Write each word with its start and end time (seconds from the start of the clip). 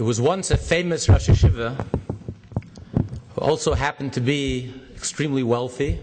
There 0.00 0.06
was 0.06 0.18
once 0.18 0.50
a 0.50 0.56
famous 0.56 1.10
Rosh 1.10 1.28
Yeshiva 1.28 1.76
who 3.34 3.40
also 3.42 3.74
happened 3.74 4.14
to 4.14 4.22
be 4.22 4.72
extremely 4.94 5.42
wealthy. 5.42 6.00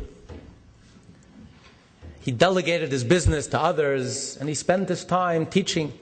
He 2.19 2.31
delegated 2.31 2.91
his 2.91 3.03
business 3.03 3.47
to 3.47 3.59
others 3.59 4.37
and 4.37 4.47
he 4.47 4.53
spent 4.53 4.87
his 4.89 5.03
time 5.03 5.47
teaching. 5.47 5.93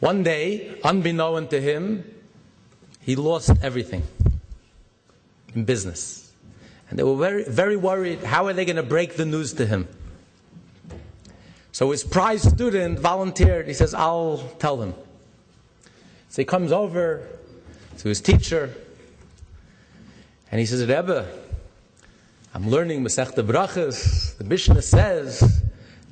One 0.00 0.22
day, 0.22 0.78
unbeknown 0.84 1.48
to 1.48 1.58
him, 1.58 2.04
he 3.00 3.16
lost 3.16 3.50
everything 3.62 4.02
in 5.54 5.64
business. 5.64 6.30
And 6.90 6.98
they 6.98 7.04
were 7.04 7.16
very, 7.16 7.44
very 7.44 7.76
worried 7.78 8.22
how 8.22 8.46
are 8.48 8.52
they 8.52 8.66
going 8.66 8.76
to 8.76 8.82
break 8.82 9.16
the 9.16 9.24
news 9.24 9.54
to 9.54 9.64
him? 9.64 9.88
So 11.72 11.90
his 11.90 12.04
prize 12.04 12.42
student 12.42 12.98
volunteered. 12.98 13.66
He 13.66 13.72
says, 13.72 13.94
I'll 13.94 14.46
tell 14.58 14.82
him. 14.82 14.92
So 16.30 16.42
he 16.42 16.46
comes 16.46 16.70
over 16.70 17.26
to 17.98 18.08
his 18.08 18.20
teacher 18.20 18.72
and 20.50 20.60
he 20.60 20.64
says, 20.66 20.80
Rebbe, 20.82 21.26
I'm 22.54 22.70
learning 22.70 23.02
Masechta 23.02 23.44
Brachas. 23.44 24.38
The 24.38 24.44
Mishnah 24.44 24.82
says, 24.82 25.62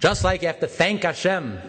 just 0.01 0.25
like 0.25 0.43
you 0.43 0.49
have 0.49 0.59
to 0.59 0.67
thank 0.67 1.05
Hashem 1.05 1.61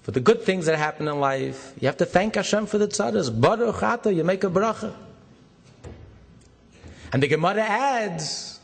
for 0.00 0.12
the 0.12 0.20
good 0.20 0.42
things 0.42 0.64
that 0.64 0.78
happen 0.78 1.08
in 1.08 1.20
life, 1.20 1.74
you 1.78 1.86
have 1.88 1.98
to 1.98 2.06
thank 2.06 2.36
Hashem 2.36 2.64
for 2.64 2.78
the 2.78 2.88
tzaddis. 2.88 3.38
Baruch 3.38 3.82
Ata, 3.82 4.14
you 4.14 4.24
make 4.24 4.44
a 4.44 4.50
bracha. 4.50 4.94
And 7.12 7.22
the 7.22 7.28
Gemara 7.28 7.60
adds, 7.60 8.60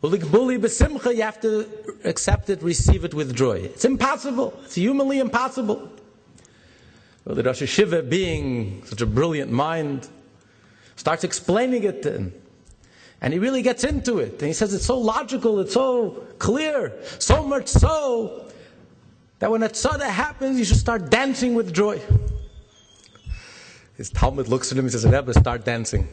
besimcha, 0.00 1.12
you 1.12 1.22
have 1.22 1.40
to 1.40 1.68
accept 2.04 2.50
it, 2.50 2.62
receive 2.62 3.04
it 3.04 3.14
with 3.14 3.34
joy. 3.34 3.58
It's 3.58 3.84
impossible. 3.84 4.56
It's 4.64 4.76
humanly 4.76 5.18
impossible. 5.18 5.90
The 7.34 7.42
Rosh 7.42 7.60
Yeshiva, 7.60 8.08
being 8.08 8.82
such 8.86 9.02
a 9.02 9.06
brilliant 9.06 9.52
mind, 9.52 10.08
starts 10.96 11.24
explaining 11.24 11.84
it 11.84 12.02
to 12.04 12.12
him. 12.12 12.32
And 13.20 13.34
he 13.34 13.38
really 13.38 13.60
gets 13.60 13.84
into 13.84 14.18
it. 14.18 14.32
And 14.32 14.42
he 14.42 14.54
says 14.54 14.72
it's 14.72 14.86
so 14.86 14.98
logical, 14.98 15.60
it's 15.60 15.74
so 15.74 16.26
clear, 16.38 16.92
so 17.18 17.42
much 17.44 17.68
so 17.68 18.48
that 19.40 19.50
when 19.50 19.62
a 19.62 19.68
tzada 19.68 20.08
happens, 20.08 20.58
you 20.58 20.64
should 20.64 20.78
start 20.78 21.10
dancing 21.10 21.54
with 21.54 21.74
joy. 21.74 22.00
His 23.98 24.10
talmid 24.10 24.48
looks 24.48 24.72
at 24.72 24.78
him 24.78 24.86
and 24.86 24.92
says, 24.92 25.04
Rebbe, 25.04 25.34
start 25.34 25.66
dancing. 25.66 26.08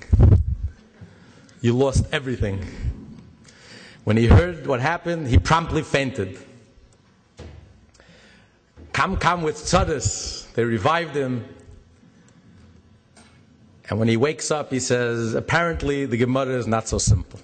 You 1.61 1.77
lost 1.77 2.05
everything. 2.11 2.65
When 4.03 4.17
he 4.17 4.27
heard 4.27 4.67
what 4.67 4.81
happened, 4.81 5.27
he 5.27 5.37
promptly 5.37 5.81
fainted. 5.81 6.39
Come, 8.91 9.15
come 9.15 9.43
with 9.43 9.55
tzaddas. 9.55 10.44
They 10.55 10.63
revived 10.63 11.15
him. 11.15 11.45
And 13.89 13.99
when 13.99 14.07
he 14.07 14.17
wakes 14.17 14.51
up, 14.51 14.71
he 14.71 14.79
says, 14.79 15.35
apparently 15.35 16.05
the 16.05 16.17
Gemara 16.17 16.57
is 16.57 16.65
not 16.65 16.87
so 16.87 16.97
simple. 16.97 17.39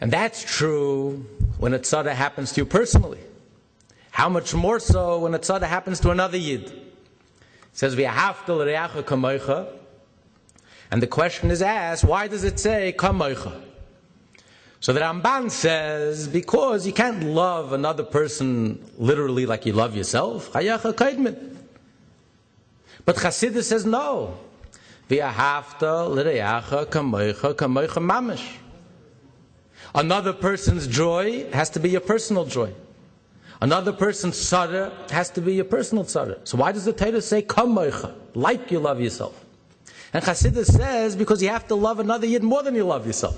And 0.00 0.12
that's 0.12 0.42
true 0.42 1.24
when 1.58 1.72
a 1.72 1.78
tzada 1.78 2.12
happens 2.12 2.52
to 2.52 2.62
you 2.62 2.64
personally. 2.66 3.20
How 4.10 4.28
much 4.28 4.52
more 4.52 4.80
so 4.80 5.20
when 5.20 5.34
a 5.34 5.38
tzada 5.38 5.62
happens 5.62 6.00
to 6.00 6.10
another 6.10 6.36
yid? 6.36 6.64
It 6.64 6.74
says, 7.72 7.94
V'ahavta 7.94 8.48
l'reacha 8.48 9.02
kamoicha. 9.02 9.68
And 10.90 11.00
the 11.00 11.06
question 11.06 11.50
is 11.50 11.62
asked, 11.62 12.02
why 12.02 12.26
does 12.26 12.42
it 12.42 12.58
say 12.58 12.92
kamoicha? 12.96 13.69
So 14.80 14.94
the 14.94 15.00
Ramban 15.00 15.50
says, 15.50 16.26
because 16.26 16.86
you 16.86 16.94
can't 16.94 17.22
love 17.22 17.74
another 17.74 18.02
person 18.02 18.82
literally 18.96 19.44
like 19.44 19.66
you 19.66 19.74
love 19.74 19.94
yourself. 19.94 20.50
But 20.52 20.64
Chassidus 23.16 23.64
says 23.64 23.84
no. 23.84 24.38
Another 29.94 30.32
person's 30.32 30.86
joy 30.86 31.50
has 31.50 31.70
to 31.70 31.80
be 31.80 31.90
your 31.90 32.00
personal 32.00 32.44
joy. 32.46 32.72
Another 33.60 33.92
person's 33.92 34.36
tzara 34.38 35.10
has 35.10 35.28
to 35.30 35.42
be 35.42 35.56
your 35.56 35.66
personal 35.66 36.04
tzara. 36.04 36.38
So 36.48 36.56
why 36.56 36.72
does 36.72 36.86
the 36.86 36.94
Torah 36.94 37.20
say 37.20 37.42
kamoicha, 37.42 38.14
like 38.34 38.70
you 38.70 38.78
love 38.78 38.98
yourself? 39.00 39.44
And 40.14 40.24
Chassidus 40.24 40.72
says 40.72 41.16
because 41.16 41.42
you 41.42 41.50
have 41.50 41.68
to 41.68 41.74
love 41.74 42.00
another 42.00 42.26
yid 42.26 42.42
more 42.42 42.62
than 42.62 42.74
you 42.74 42.84
love 42.84 43.06
yourself. 43.06 43.36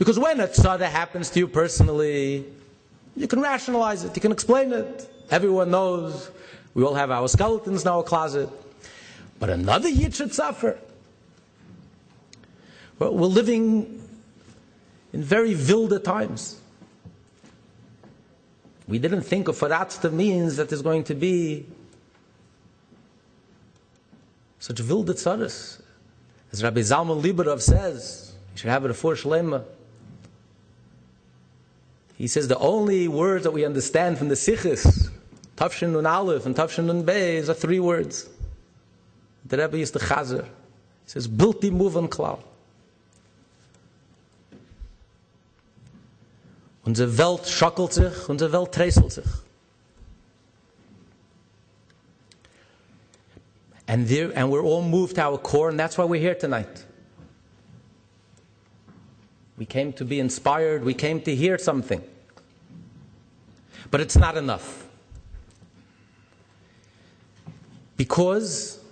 Because 0.00 0.18
when 0.18 0.40
a 0.40 0.48
tzada 0.48 0.88
happens 0.88 1.28
to 1.28 1.40
you 1.40 1.46
personally, 1.46 2.46
you 3.14 3.28
can 3.28 3.38
rationalize 3.38 4.02
it, 4.02 4.16
you 4.16 4.22
can 4.22 4.32
explain 4.32 4.72
it. 4.72 5.12
Everyone 5.30 5.70
knows 5.70 6.30
we 6.72 6.82
all 6.82 6.94
have 6.94 7.10
our 7.10 7.28
skeletons 7.28 7.82
in 7.82 7.88
our 7.88 8.02
closet. 8.02 8.48
But 9.38 9.50
another 9.50 9.90
yid 9.90 10.14
should 10.14 10.32
suffer. 10.32 10.78
Well, 12.98 13.14
we're 13.14 13.26
living 13.26 14.02
in 15.12 15.22
very 15.22 15.54
wilde 15.54 16.02
times. 16.02 16.58
We 18.88 18.98
didn't 18.98 19.24
think 19.24 19.48
of 19.48 19.58
Faratzta 19.58 20.10
means 20.10 20.56
that 20.56 20.70
there's 20.70 20.80
going 20.80 21.04
to 21.04 21.14
be 21.14 21.66
such 24.60 24.80
wilde 24.80 25.08
tzaddis. 25.08 25.82
As 26.52 26.64
Rabbi 26.64 26.80
Zalman 26.80 27.20
Liberov 27.20 27.60
says, 27.60 28.32
you 28.54 28.60
should 28.60 28.70
have 28.70 28.86
it 28.86 28.94
for 28.94 29.12
Shlema. 29.12 29.62
He 32.20 32.26
says 32.26 32.48
the 32.48 32.58
only 32.58 33.08
words 33.08 33.44
that 33.44 33.50
we 33.50 33.64
understand 33.64 34.18
from 34.18 34.28
the 34.28 34.36
Sikhs, 34.36 35.08
Tav 35.56 35.72
Shin 35.72 35.94
Nun 35.94 36.04
Aleph 36.04 36.44
and 36.44 36.54
Tav 36.54 36.70
Shin 36.70 36.86
Nun 36.86 37.02
Beis, 37.02 37.48
are 37.48 37.54
three 37.54 37.80
words. 37.80 38.28
The 39.46 39.56
Rebbe 39.56 39.78
used 39.78 39.94
to 39.94 40.00
chazer. 40.00 40.44
He 40.44 40.50
says, 41.06 41.26
Bilti 41.26 41.70
Muvan 41.70 42.10
Klal. 42.10 42.42
Unsere 46.84 47.16
Welt 47.16 47.46
schockelt 47.46 47.94
sich, 47.94 48.28
unsere 48.28 48.52
Welt 48.52 48.70
treiselt 48.70 49.12
sich. 49.12 49.24
And, 53.88 54.06
there, 54.06 54.30
and 54.34 54.50
we're 54.50 54.62
all 54.62 54.82
moved 54.82 55.14
to 55.14 55.22
our 55.22 55.38
core, 55.38 55.70
and 55.70 55.80
that's 55.80 55.96
why 55.96 56.04
we're 56.04 56.20
here 56.20 56.34
tonight. 56.34 56.84
We 59.60 59.66
came 59.66 59.92
to 59.92 60.06
be 60.06 60.18
inspired. 60.18 60.84
We 60.84 60.94
came 60.94 61.20
to 61.20 61.36
hear 61.36 61.58
something. 61.58 62.02
But 63.90 64.00
it's 64.00 64.16
not 64.16 64.38
enough. 64.38 64.86
Because 67.98 68.82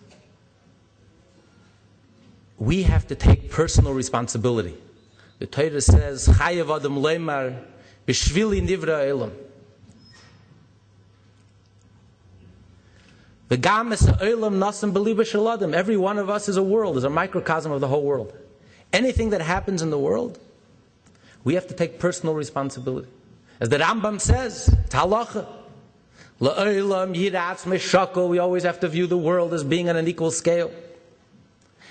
we 2.58 2.82
have 2.82 3.06
to 3.06 3.14
take 3.14 3.50
personal 3.50 3.94
responsibility. 3.94 4.76
The 5.38 5.46
Torah 5.46 5.80
says, 5.80 6.28
Chayav 6.28 6.76
Adam 6.76 6.96
Leimar, 6.96 7.64
Bishvili 8.06 8.60
Nivra 8.60 9.08
Elam. 9.08 9.32
The 13.48 13.56
Gamas 13.56 14.06
Elam 14.20 14.60
Nasim 14.60 14.92
Believer 14.92 15.22
Shaladim. 15.22 15.72
Every 15.72 15.96
one 15.96 16.18
of 16.18 16.28
us 16.28 16.46
is 16.46 16.58
a 16.58 16.62
world, 16.62 16.98
is 16.98 17.04
a 17.04 17.10
microcosm 17.10 17.72
of 17.72 17.80
the 17.80 17.88
whole 17.88 18.02
world. 18.02 18.36
Anything 18.92 19.30
that 19.30 19.40
happens 19.40 19.80
in 19.80 19.88
the 19.88 19.98
world 19.98 20.38
we 21.44 21.54
have 21.54 21.66
to 21.68 21.74
take 21.74 21.98
personal 21.98 22.34
responsibility. 22.34 23.08
As 23.60 23.68
the 23.68 23.78
Rambam 23.78 24.20
says, 24.20 24.68
it's 24.68 24.94
halacha. 24.94 25.46
We 26.40 28.38
always 28.38 28.62
have 28.62 28.80
to 28.80 28.88
view 28.88 29.06
the 29.08 29.18
world 29.18 29.52
as 29.52 29.64
being 29.64 29.88
on 29.88 29.96
an 29.96 30.06
equal 30.06 30.30
scale. 30.30 30.70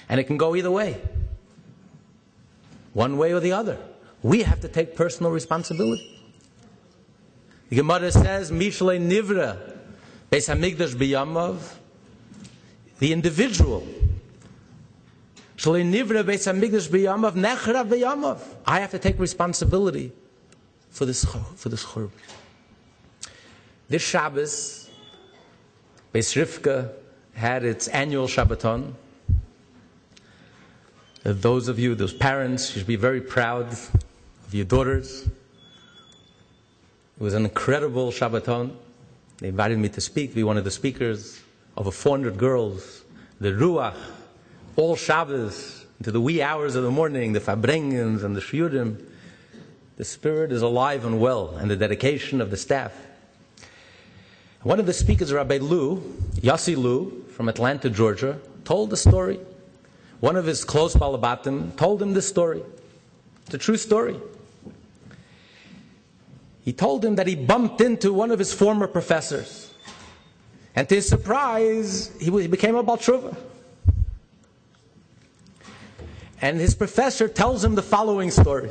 And 0.07 0.19
it 0.19 0.23
can 0.23 0.37
go 0.37 0.55
either 0.55 0.71
way. 0.71 1.01
One 2.93 3.17
way 3.17 3.33
or 3.33 3.41
the 3.41 3.51
other. 3.51 3.77
We 4.23 4.43
have 4.43 4.61
to 4.61 4.69
take 4.69 4.95
personal 4.95 5.31
responsibility. 5.31 6.17
The 7.69 7.75
Gemara 7.75 8.11
says, 8.11 8.49
Mishle 8.51 8.99
Nivra, 9.01 9.57
Beis 10.31 10.47
Hamikdash 10.47 10.95
B'Yamav, 10.95 11.75
the 12.99 13.11
individual 13.11 13.85
I 18.65 18.79
have 18.79 18.91
to 18.91 18.99
take 18.99 19.17
responsibility 19.17 20.11
for 20.91 21.05
this 21.05 21.25
for 21.55 21.69
this 21.69 21.83
churb. 21.83 22.11
This 23.89 24.03
Shabbos, 24.03 24.89
Beis 26.13 26.35
Rivka 26.35 26.91
had 27.33 27.63
its 27.63 27.87
annual 27.87 28.27
Shabbaton. 28.27 28.93
Uh, 31.25 31.33
those 31.33 31.67
of 31.67 31.79
you, 31.79 31.95
those 31.95 32.13
parents, 32.13 32.69
should 32.69 32.85
be 32.85 32.95
very 32.95 33.21
proud 33.21 33.71
of 33.71 33.99
your 34.51 34.65
daughters. 34.65 35.27
It 37.17 37.23
was 37.23 37.33
an 37.33 37.45
incredible 37.45 38.11
Shabbaton. 38.11 38.75
They 39.39 39.47
invited 39.47 39.79
me 39.79 39.89
to 39.89 40.01
speak, 40.01 40.35
be 40.35 40.43
one 40.43 40.57
of 40.57 40.63
the 40.63 40.71
speakers. 40.71 41.41
Over 41.75 41.91
400 41.91 42.37
girls. 42.37 43.03
The 43.39 43.51
Ruach 43.51 43.95
all 44.77 44.95
Shabbos, 44.95 45.85
into 45.99 46.11
the 46.11 46.21
wee 46.21 46.41
hours 46.41 46.75
of 46.75 46.83
the 46.83 46.91
morning, 46.91 47.33
the 47.33 47.39
Farbrengens 47.39 48.23
and 48.23 48.35
the 48.35 48.39
Shiurim, 48.39 49.03
the 49.97 50.05
spirit 50.05 50.51
is 50.51 50.61
alive 50.61 51.03
and 51.03 51.19
well, 51.19 51.57
and 51.57 51.71
the 51.71 51.75
dedication 51.75 52.39
of 52.39 52.51
the 52.51 52.57
staff. 52.57 52.93
One 54.61 54.79
of 54.79 54.85
the 54.85 54.93
speakers, 54.93 55.33
Rabbi 55.33 55.57
New, 55.57 56.01
Yossi 56.35 56.77
New, 56.77 57.23
from 57.29 57.49
Atlanta, 57.49 57.89
Georgia, 57.89 58.39
told 58.65 58.91
the 58.91 58.97
story. 58.97 59.39
One 60.19 60.35
of 60.35 60.45
his 60.45 60.63
close 60.63 60.95
balabatim 60.95 61.75
told 61.75 61.99
him 61.99 62.13
this 62.13 62.27
story. 62.27 62.61
It's 63.47 63.55
a 63.55 63.57
true 63.57 63.77
story. 63.77 64.19
He 66.63 66.73
told 66.73 67.03
him 67.03 67.15
that 67.15 67.25
he 67.25 67.35
bumped 67.35 67.81
into 67.81 68.13
one 68.13 68.29
of 68.29 68.37
his 68.37 68.53
former 68.53 68.87
professors. 68.87 69.73
And 70.75 70.87
to 70.89 70.95
his 70.95 71.07
surprise, 71.07 72.11
he 72.19 72.29
became 72.47 72.75
a 72.75 72.83
Baal 72.83 72.97
Teshuva. 72.97 73.35
And 76.41 76.59
his 76.59 76.75
professor 76.75 77.27
tells 77.27 77.63
him 77.63 77.75
the 77.75 77.81
following 77.81 78.31
story. 78.31 78.69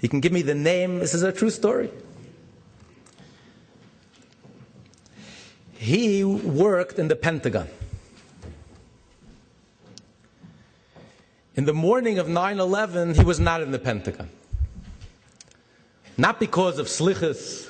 He 0.00 0.08
can 0.08 0.20
give 0.20 0.32
me 0.32 0.42
the 0.42 0.54
name. 0.54 0.98
This 0.98 1.14
is 1.14 1.22
a 1.22 1.32
true 1.32 1.50
story. 1.50 1.90
He 5.74 6.22
worked 6.22 6.98
in 6.98 7.08
the 7.08 7.16
Pentagon. 7.16 7.68
In 11.54 11.64
the 11.66 11.74
morning 11.74 12.18
of 12.18 12.28
9 12.28 12.60
11, 12.60 13.14
he 13.14 13.24
was 13.24 13.38
not 13.38 13.60
in 13.60 13.72
the 13.72 13.78
Pentagon. 13.78 14.30
Not 16.16 16.38
because 16.38 16.78
of 16.78 16.86
slichus, 16.86 17.68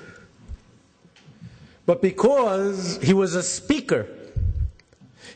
but 1.87 2.03
because 2.03 2.99
he 3.03 3.12
was 3.12 3.35
a 3.35 3.43
speaker. 3.43 4.06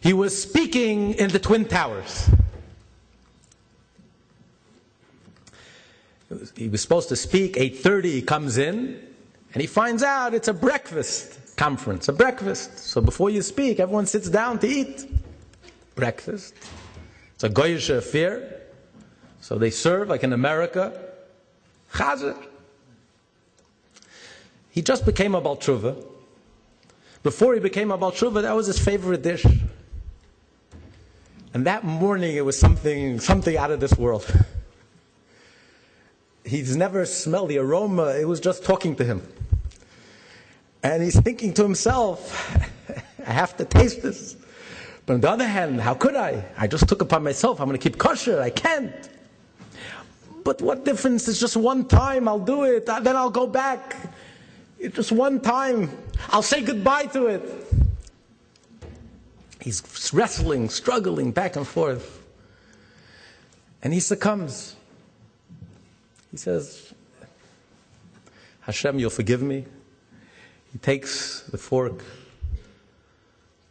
He 0.01 0.13
was 0.13 0.41
speaking 0.41 1.15
in 1.15 1.31
the 1.31 1.39
Twin 1.39 1.65
Towers. 1.65 2.29
He 6.57 6.69
was 6.69 6.83
supposed 6.83 7.09
to 7.11 7.17
speak 7.17 7.57
8:30 7.57 8.05
he 8.05 8.23
comes 8.23 8.59
in 8.59 9.01
and 9.55 9.61
he 9.61 9.67
finds 9.67 10.03
out 10.03 10.35
it's 10.35 10.49
a 10.49 10.55
breakfast 10.55 11.57
conference, 11.57 12.09
a 12.09 12.13
breakfast. 12.13 12.79
So 12.79 13.01
before 13.01 13.31
you 13.31 13.43
speak, 13.43 13.81
everyone 13.81 14.07
sits 14.07 14.29
down 14.29 14.59
to 14.61 14.67
eat 14.67 15.07
breakfast. 15.95 16.55
It's 17.35 17.45
a 17.45 17.49
goyish 17.49 17.91
affair. 17.91 18.63
So 19.41 19.59
they 19.59 19.71
serve, 19.71 20.09
like 20.09 20.25
in 20.25 20.33
America, 20.33 21.01
chazer. 21.93 22.37
He 24.71 24.83
just 24.83 25.07
became 25.07 25.35
a 25.35 25.41
Baal 25.41 25.57
Teshuva. 25.57 26.05
Before 27.23 27.55
he 27.55 27.61
became 27.61 27.91
a 27.91 27.97
Baal 27.97 28.13
Teshuva, 28.13 28.43
that 28.43 28.55
was 28.55 28.67
his 28.67 28.79
favorite 28.79 29.23
dish. 29.23 29.47
And 31.55 31.67
that 31.67 31.85
morning, 31.85 32.37
it 32.37 32.45
was 32.45 32.59
something, 32.59 33.19
something 33.21 33.57
out 33.57 33.71
of 33.71 33.81
this 33.81 33.97
world. 33.97 34.27
He's 36.47 36.77
never 36.77 37.05
smelled 37.05 37.49
the 37.49 37.59
aroma, 37.59 38.11
it 38.11 38.27
was 38.27 38.39
just 38.39 38.65
talking 38.65 38.95
to 38.97 39.05
him. 39.05 39.23
And 40.83 41.03
he's 41.03 41.19
thinking 41.19 41.53
to 41.55 41.63
himself, 41.63 42.57
I 43.27 43.33
have 43.33 43.57
to 43.57 43.65
taste 43.65 44.03
this. 44.03 44.37
But 45.05 45.15
on 45.15 45.21
the 45.21 45.31
other 45.31 45.47
hand, 45.47 45.81
how 45.81 45.95
could 45.95 46.15
I? 46.15 46.45
I 46.57 46.69
just 46.69 46.89
took 46.89 47.03
upon 47.03 47.25
myself. 47.25 47.61
I'm 47.61 47.67
going 47.67 47.79
to 47.79 47.83
keep 47.83 47.99
kosher. 47.99 48.41
I 48.41 48.51
can't. 48.51 49.09
But 50.45 50.63
what 50.63 50.85
difference? 50.85 51.27
It's 51.27 51.41
just 51.41 51.57
one 51.57 51.87
time. 51.87 52.29
I'll 52.29 52.39
do 52.39 52.63
it. 52.63 52.87
Then 52.87 53.17
I'll 53.17 53.31
go 53.31 53.49
back. 53.49 53.97
It's 54.79 54.95
just 54.95 55.11
one 55.11 55.41
time. 55.41 55.91
I'll 56.29 56.43
say 56.43 56.61
goodbye 56.63 57.07
to 57.07 57.27
it. 57.27 57.43
He's 59.61 59.83
wrestling, 60.13 60.69
struggling 60.69 61.33
back 61.33 61.57
and 61.57 61.67
forth. 61.67 62.23
And 63.83 63.93
he 63.93 63.99
succumbs. 63.99 64.76
He 66.37 66.41
says, 66.41 66.93
Hashem, 68.61 68.99
you'll 68.99 69.09
forgive 69.09 69.41
me. 69.41 69.65
He 70.71 70.77
takes 70.77 71.41
the 71.51 71.57
fork, 71.57 72.05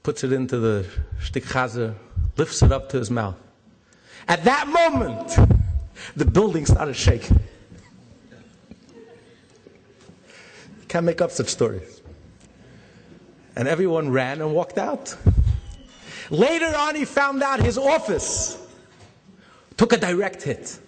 puts 0.01 0.23
it 0.23 0.33
into 0.33 0.57
the 0.57 0.87
shtik 1.21 1.43
chazer, 1.43 1.93
lifts 2.37 2.63
it 2.63 2.71
up 2.71 2.89
to 2.89 2.97
his 2.97 3.11
mouth. 3.11 3.35
At 4.27 4.45
that 4.45 4.67
moment, 4.67 5.35
the 6.15 6.25
building 6.25 6.65
started 6.65 6.95
shaking. 6.95 7.39
You 10.79 10.87
can't 10.87 11.05
make 11.05 11.21
up 11.21 11.29
such 11.29 11.49
stories. 11.49 12.01
And 13.55 13.67
everyone 13.67 14.09
ran 14.09 14.41
and 14.41 14.55
walked 14.55 14.79
out. 14.79 15.15
Later 16.31 16.73
on, 16.75 16.95
he 16.95 17.05
found 17.05 17.43
out 17.43 17.59
his 17.59 17.77
office 17.77 18.57
took 19.77 19.93
a 19.93 19.97
direct 19.97 20.41
hit. 20.41 20.79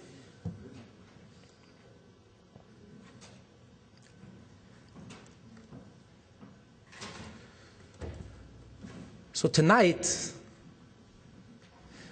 So 9.38 9.46
tonight, 9.46 10.32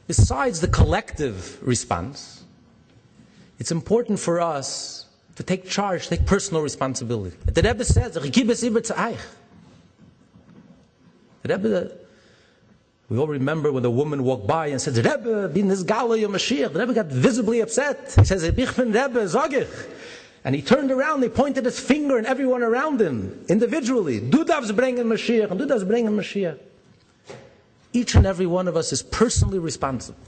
besides 0.07 0.61
the 0.61 0.69
collective 0.69 1.61
response, 1.61 2.45
it's 3.59 3.73
important 3.73 4.21
for 4.21 4.41
us 4.41 5.07
to 5.35 5.43
take 5.43 5.69
charge, 5.69 6.07
take 6.07 6.25
personal 6.25 6.63
responsibility. 6.63 7.37
The 7.47 7.63
Rebbe 7.63 7.85
says, 7.85 8.15
the 8.15 8.21
Rebbe, 11.43 11.91
we 13.09 13.19
all 13.19 13.27
remember 13.27 13.73
when 13.73 13.83
the 13.83 13.91
woman 13.91 14.23
walked 14.23 14.47
by 14.47 14.69
and 14.69 14.81
said, 14.81 14.95
the 14.95 15.03
Rebbe, 15.03 15.49
bin 15.49 15.67
this 15.67 15.81
your 15.81 16.29
Mashiach. 16.29 16.73
The 16.73 16.79
Rebbe 16.79 16.95
got 16.95 17.07
visibly 17.07 17.59
upset. 17.59 18.15
He 18.15 18.25
says, 18.25 18.45
Ich 18.45 18.77
bin 18.77 18.93
Rebbe, 18.93 19.29
sag 19.29 19.53
ich. 19.53 19.67
And 20.45 20.55
he 20.55 20.63
turned 20.63 20.93
around, 20.93 21.25
he 21.25 21.29
pointed 21.29 21.65
his 21.65 21.81
finger 21.81 22.19
and 22.19 22.27
everyone 22.29 22.63
around 22.63 23.01
him, 23.01 23.45
individually. 23.49 24.21
Du 24.21 24.45
darfst 24.45 24.77
bringen 24.77 25.07
Mashiach, 25.07 25.51
and 25.51 25.59
du 25.59 25.67
darfst 25.67 25.89
bringen 25.89 26.15
Mashiach 26.15 26.61
each 27.97 28.15
and 28.15 28.27
every 28.27 28.47
one 28.47 28.69
of 28.69 28.77
us 28.77 28.93
is 28.93 29.03
personally 29.03 29.59
responsible. 29.59 30.19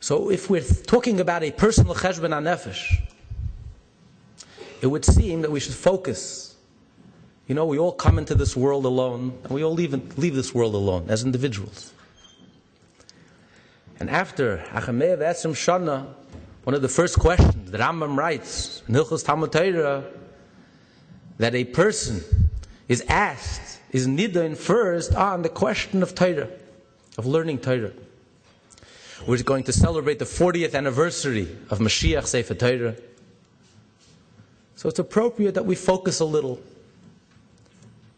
So 0.00 0.30
if 0.30 0.50
we're 0.50 0.62
talking 0.62 1.20
about 1.20 1.44
a 1.44 1.52
personal 1.52 1.94
cheshbon 1.94 2.30
nefesh, 2.30 3.00
it 4.80 4.88
would 4.88 5.04
seem 5.04 5.42
that 5.42 5.52
we 5.52 5.60
should 5.60 5.74
focus. 5.74 6.56
You 7.46 7.54
know, 7.54 7.66
we 7.66 7.78
all 7.78 7.92
come 7.92 8.18
into 8.18 8.34
this 8.34 8.56
world 8.56 8.84
alone, 8.84 9.38
and 9.44 9.52
we 9.52 9.62
all 9.62 9.74
leave, 9.74 10.18
leave 10.18 10.34
this 10.34 10.52
world 10.52 10.74
alone 10.74 11.06
as 11.08 11.24
individuals. 11.24 11.92
And 14.00 14.10
after 14.10 14.58
Achamev 14.70 15.18
Esrim 15.18 15.52
Shana, 15.52 16.06
one 16.64 16.74
of 16.74 16.82
the 16.82 16.88
first 16.88 17.18
questions 17.18 17.70
the 17.70 17.78
Rambam 17.78 18.16
writes 18.16 18.82
in 18.88 18.94
Hilchos 18.94 19.24
Talmud 19.24 19.52
Torah 19.52 20.04
that 21.38 21.54
a 21.54 21.64
person 21.64 22.22
is 22.88 23.02
asked, 23.08 23.80
is 23.92 24.06
nidain 24.06 24.56
first 24.56 25.14
on 25.14 25.42
the 25.42 25.48
question 25.48 26.02
of 26.02 26.14
Torah, 26.14 26.48
of 27.16 27.26
learning 27.26 27.58
Torah. 27.58 27.92
We're 29.26 29.42
going 29.42 29.64
to 29.64 29.72
celebrate 29.72 30.18
the 30.18 30.24
40th 30.24 30.74
anniversary 30.74 31.48
of 31.70 31.78
Mashiach 31.78 32.26
Sefer 32.26 32.54
Torah. 32.54 32.94
So 34.76 34.88
it's 34.88 34.98
appropriate 34.98 35.54
that 35.54 35.66
we 35.66 35.74
focus 35.74 36.20
a 36.20 36.24
little 36.24 36.60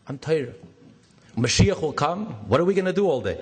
on 0.08 0.18
Torah. 0.18 0.52
Mashiach 1.36 1.80
will 1.80 1.92
come. 1.92 2.26
What 2.48 2.60
are 2.60 2.64
we 2.64 2.74
going 2.74 2.84
to 2.84 2.92
do 2.92 3.08
all 3.08 3.20
day? 3.20 3.40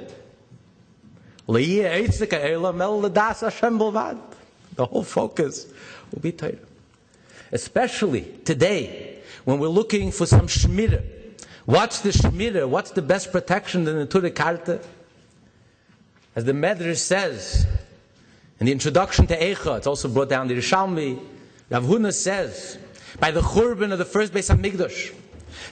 The 4.75 4.87
whole 4.87 5.03
focus 5.03 5.67
will 6.13 6.21
be 6.21 6.31
Torah. 6.31 6.55
Especially 7.51 8.39
today, 8.45 9.08
when 9.45 9.59
we're 9.59 9.69
looking 9.69 10.11
for 10.11 10.27
some 10.27 10.47
shmira. 10.47 11.03
What's 11.65 12.01
the 12.01 12.11
shmira? 12.11 12.69
What's 12.69 12.93
the 12.93 13.03
best 13.03 13.33
protection 13.33 13.87
in 13.87 13.99
the 13.99 14.07
Turek 14.07 14.35
Karta? 14.35 14.81
As 16.35 16.45
the 16.45 16.53
Medrash 16.53 16.99
says, 16.99 17.67
in 18.61 18.67
the 18.67 18.73
introduction 18.73 19.27
to 19.27 19.39
Eicha, 19.39 19.79
it's 19.79 19.87
also 19.87 20.09
brought 20.09 20.29
down 20.29 20.49
the 20.49 20.55
Yerushalmi, 20.55 21.21
Rav 21.71 21.85
Huna 21.85 22.13
says, 22.13 22.79
by 23.21 23.31
the 23.31 23.41
Churban 23.41 23.93
of 23.93 23.99
the 23.99 24.05
first 24.05 24.33
base 24.33 24.51
of 24.51 24.63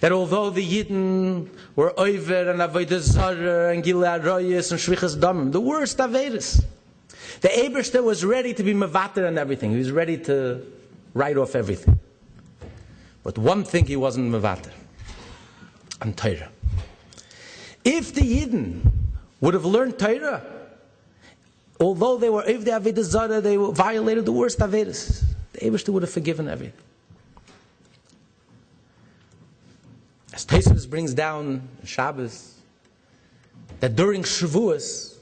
that 0.00 0.12
although 0.12 0.50
the 0.50 0.66
Yidden 0.66 1.48
were 1.74 1.92
Oiver 1.98 2.50
and 2.50 2.60
Avodah 2.60 3.00
Zarah 3.00 3.72
and 3.72 3.82
Gilui 3.82 4.20
Arayos 4.20 4.70
and 4.72 4.80
Shfichas 4.80 5.16
Damim, 5.16 5.52
the 5.52 5.60
worst 5.60 5.98
Averis, 5.98 6.64
the 7.40 7.48
Eberster 7.48 8.02
was 8.02 8.24
ready 8.24 8.54
to 8.54 8.62
be 8.62 8.74
Mavater 8.74 9.26
and 9.26 9.38
everything. 9.38 9.70
He 9.72 9.78
was 9.78 9.90
ready 9.90 10.18
to 10.18 10.66
write 11.14 11.36
off 11.36 11.54
everything. 11.54 11.98
But 13.26 13.38
one 13.38 13.64
thing 13.64 13.86
he 13.86 13.96
wasn't 13.96 14.30
mevater, 14.30 14.70
on 16.00 16.12
Torah. 16.12 16.48
If 17.84 18.14
the 18.14 18.20
Yidden 18.20 18.88
would 19.40 19.52
have 19.52 19.64
learned 19.64 19.98
Torah, 19.98 20.44
although 21.80 22.18
they 22.18 22.30
were 22.30 22.44
if 22.44 22.64
the 22.64 22.70
Avodah 22.70 23.02
Zarah, 23.02 23.40
they 23.40 23.56
violated 23.56 24.26
the 24.26 24.30
worst 24.30 24.60
Avedis. 24.60 25.24
The 25.54 25.58
Abishter 25.58 25.88
would 25.88 26.04
have 26.04 26.10
forgiven 26.12 26.46
everything. 26.46 26.78
As 30.32 30.46
Tosfos 30.46 30.88
brings 30.88 31.12
down 31.12 31.68
Shabbos, 31.82 32.54
that 33.80 33.96
during 33.96 34.22
Shavuos, 34.22 35.16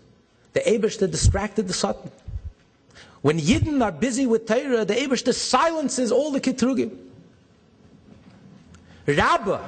the 0.53 0.61
Abishter 0.61 1.11
distracted 1.11 1.69
the 1.69 1.73
Satan. 1.73 2.11
When 3.23 3.41
Yidden 3.41 3.83
are 3.83 3.93
busy 3.93 4.27
with 4.27 4.45
Torah, 4.45 4.85
the 4.85 4.93
Ebershter 4.93 5.33
silences 5.33 6.13
all 6.13 6.31
the 6.31 6.41
Kitrugim. 6.43 7.04
Rabbah, 9.07 9.61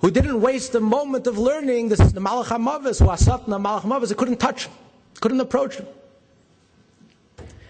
who 0.00 0.10
didn't 0.10 0.40
waste 0.40 0.74
a 0.74 0.80
moment 0.80 1.26
of 1.26 1.38
learning, 1.38 1.88
this 1.88 2.00
is 2.00 2.12
the 2.12 2.20
Malach 2.20 2.46
HaMavis, 2.46 2.98
who 2.98 3.06
Asatna 3.06 3.60
Malach 3.60 3.82
HaMavis, 3.82 4.16
couldn't 4.16 4.38
touch 4.38 4.66
him, 4.66 4.72
couldn't 5.20 5.40
approach 5.40 5.76
him. 5.76 5.86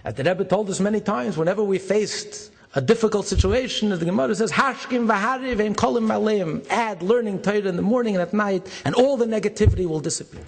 As 0.04 0.14
the 0.14 0.24
Rebbe 0.24 0.44
told 0.44 0.68
us 0.70 0.80
many 0.80 1.00
times, 1.00 1.36
whenever 1.36 1.62
we 1.62 1.78
faced 1.78 2.50
a 2.74 2.80
difficult 2.80 3.26
situation, 3.26 3.92
as 3.92 4.00
the 4.00 4.06
Gemara 4.06 4.34
says, 4.34 4.50
Hashkim 4.50 5.06
v'hari 5.06 5.54
v'im 5.54 5.76
kolim 5.76 6.06
maleim, 6.06 6.66
add 6.70 7.02
learning 7.02 7.42
Torah 7.42 7.58
in 7.58 7.76
the 7.76 7.82
morning 7.82 8.16
and 8.16 8.22
at 8.22 8.32
night, 8.32 8.66
and 8.84 8.94
all 8.94 9.16
the 9.16 9.26
negativity 9.26 9.86
will 9.86 10.00
disappear. 10.00 10.42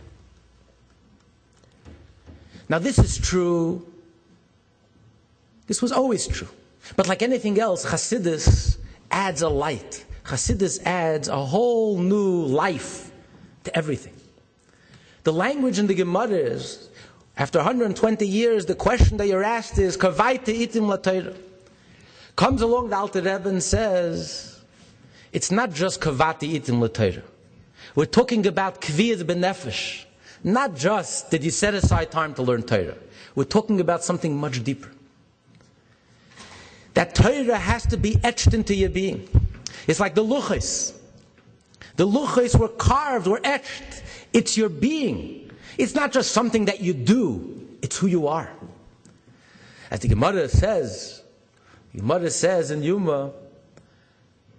Now 2.69 2.79
this 2.79 2.99
is 2.99 3.19
true, 3.19 3.87
this 5.67 5.83
was 5.83 5.93
always 5.93 6.27
true. 6.27 6.49
But 6.97 7.09
like 7.09 7.23
anything 7.23 7.61
else, 7.61 7.85
Hasidus 7.85 8.79
adds 9.11 9.43
a 9.43 9.49
light. 9.49 10.05
Hasidus 10.25 10.83
adds 10.85 11.29
a 11.29 11.45
whole 11.45 11.99
new 11.99 12.45
life 12.45 13.13
to 13.65 13.77
everything. 13.77 14.15
The 15.25 15.33
language 15.33 15.79
in 15.79 15.87
the 15.87 15.95
Gemara 15.95 16.31
is, 16.31 16.89
after 17.37 17.59
120 17.59 18.27
years, 18.27 18.67
the 18.67 18.75
question 18.75 19.17
that 19.19 19.27
you're 19.27 19.45
asked 19.45 19.79
is, 19.79 19.97
Kavaita 19.97 20.47
itim 20.47 20.89
la 20.89 21.33
Comes 22.37 22.63
along 22.63 22.91
the 22.91 22.97
Alter 22.97 23.21
Rebbe 23.21 23.49
and 23.49 23.63
says, 23.63 24.55
it's 25.35 25.51
not 25.51 25.73
just 25.73 26.01
kavati 26.01 26.61
itim 26.61 26.81
la 26.81 27.23
We're 27.97 28.07
talking 28.07 28.47
about 28.47 28.81
kviyat 28.81 29.25
benefesh. 29.25 30.05
Not 30.45 30.77
just 30.77 31.31
did 31.31 31.43
you 31.43 31.51
set 31.51 31.75
aside 31.75 32.13
time 32.13 32.35
to 32.35 32.43
learn 32.43 32.63
Torah. 32.63 32.97
We're 33.35 33.45
talking 33.45 33.81
about 33.81 34.05
something 34.05 34.37
much 34.37 34.63
deeper. 34.63 34.91
That 36.95 37.17
Torah 37.17 37.59
has 37.59 37.85
to 37.87 37.97
be 37.97 38.17
etched 38.23 38.55
into 38.55 38.77
your 38.77 38.91
being. 38.91 39.29
It's 39.87 40.01
like 40.01 40.15
the 40.15 40.25
luchas. 40.25 40.95
The 41.97 42.07
luchas 42.07 42.59
were 42.59 42.69
carved, 42.69 43.27
were 43.27 43.41
etched. 43.45 44.03
It's 44.33 44.57
your 44.57 44.69
being. 44.69 45.51
It's 45.79 45.95
not 45.95 46.13
just 46.13 46.33
something 46.33 46.67
that 46.67 46.81
you 46.81 46.95
do, 46.95 47.69
it's 47.83 47.99
who 47.99 48.07
you 48.07 48.29
are. 48.29 48.51
As 49.91 50.01
the 50.01 50.09
Gemara 50.09 50.49
says, 50.49 51.23
the 51.93 52.01
Gemara 52.01 52.31
says 52.31 52.71
in 52.71 52.83
Yuma 52.83 53.33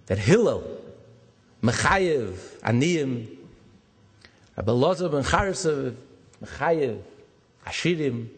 that 0.06 0.18
Hillel, 0.18 0.64
Mechayev, 1.62 2.34
Aniyim, 2.60 3.26
Rabbi 4.56 4.72
Lozav 4.72 5.12
ben 5.12 5.22
Charasav, 5.22 5.94
Mechayev, 6.42 7.00
Ashirim, 7.66 8.28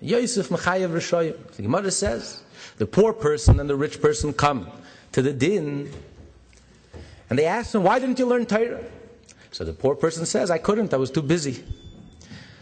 Yosef 0.00 0.48
Mechayev 0.48 0.90
Rishoyim. 0.90 1.52
The 1.56 1.62
Gemara 1.62 1.90
says, 1.90 2.42
the 2.78 2.86
poor 2.86 3.12
person 3.12 3.60
and 3.60 3.68
the 3.68 3.76
rich 3.76 4.00
person 4.00 4.32
come 4.32 4.70
to 5.12 5.22
the 5.22 5.32
din, 5.32 5.92
and 7.28 7.38
they 7.38 7.46
asked 7.46 7.74
him, 7.74 7.82
why 7.82 7.98
didn't 7.98 8.18
you 8.18 8.26
learn 8.26 8.46
Torah? 8.46 8.84
So 9.50 9.64
the 9.64 9.72
poor 9.72 9.94
person 9.94 10.26
says, 10.26 10.50
I 10.50 10.58
couldn't, 10.58 10.92
I 10.92 10.96
was 10.96 11.10
too 11.10 11.22
busy. 11.22 11.64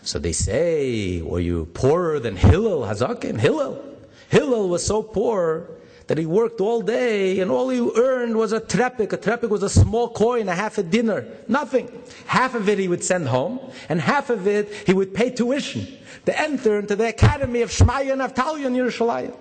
So 0.03 0.19
they 0.19 0.33
say, 0.33 1.23
were 1.23 1.41
you 1.41 1.67
poorer 1.67 2.21
than 2.21 2.37
Hillel 2.37 2.83
Hazakim? 2.83 3.39
Hillel. 3.39 3.83
Hillel 4.29 4.69
was 4.69 4.85
so 4.85 5.03
poor 5.03 5.71
that 6.07 6.19
he 6.19 6.27
worked 6.27 6.61
all 6.61 6.83
day 6.83 7.41
and 7.41 7.51
all 7.51 7.71
he 7.71 7.81
earned 7.97 8.37
was 8.37 8.53
a 8.53 8.61
trepik. 8.61 9.13
A 9.13 9.19
trepik 9.19 9.49
was 9.49 9.63
a 9.63 9.71
small 9.71 10.11
coin, 10.11 10.49
a 10.49 10.55
half 10.55 10.77
a 10.77 10.83
dinar. 10.83 11.25
Nothing. 11.49 11.91
Half 12.27 12.55
of 12.55 12.69
it 12.69 12.79
he 12.79 12.89
would 12.89 13.03
send 13.03 13.29
home, 13.29 13.59
and 13.89 14.01
half 14.01 14.29
of 14.29 14.47
it 14.47 14.73
he 14.87 14.93
would 14.93 15.15
pay 15.15 15.31
tuition 15.31 15.87
to 16.27 16.39
enter 16.39 16.79
into 16.79 16.97
the 16.97 17.09
academy 17.09 17.63
of 17.63 17.71
Shmaya 17.71 18.13
and 18.13 18.21
Avtalion 18.21 18.67
in 18.67 18.75
Yerushalayim. 18.75 19.35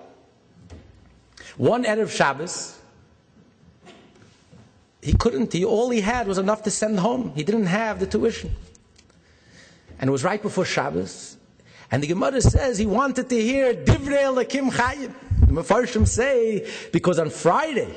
One 1.56 1.84
Erev 1.84 2.10
Shabbos, 2.10 2.80
he 5.04 5.12
couldn't, 5.12 5.52
he, 5.52 5.66
all 5.66 5.90
he 5.90 6.00
had 6.00 6.26
was 6.26 6.38
enough 6.38 6.62
to 6.62 6.70
send 6.70 6.98
home. 6.98 7.32
He 7.34 7.44
didn't 7.44 7.66
have 7.66 8.00
the 8.00 8.06
tuition. 8.06 8.56
And 9.98 10.08
it 10.08 10.10
was 10.10 10.24
right 10.24 10.40
before 10.40 10.64
Shabbos. 10.64 11.36
And 11.90 12.02
the 12.02 12.06
Gemara 12.06 12.40
says 12.40 12.78
he 12.78 12.86
wanted 12.86 13.28
to 13.28 13.38
hear 13.38 13.74
Divrei 13.74 14.22
Elokim 14.22 14.70
Chayim. 14.70 15.12
The 15.40 15.46
Mefarshim 15.46 16.08
say, 16.08 16.66
because 16.90 17.18
on 17.18 17.28
Friday, 17.28 17.94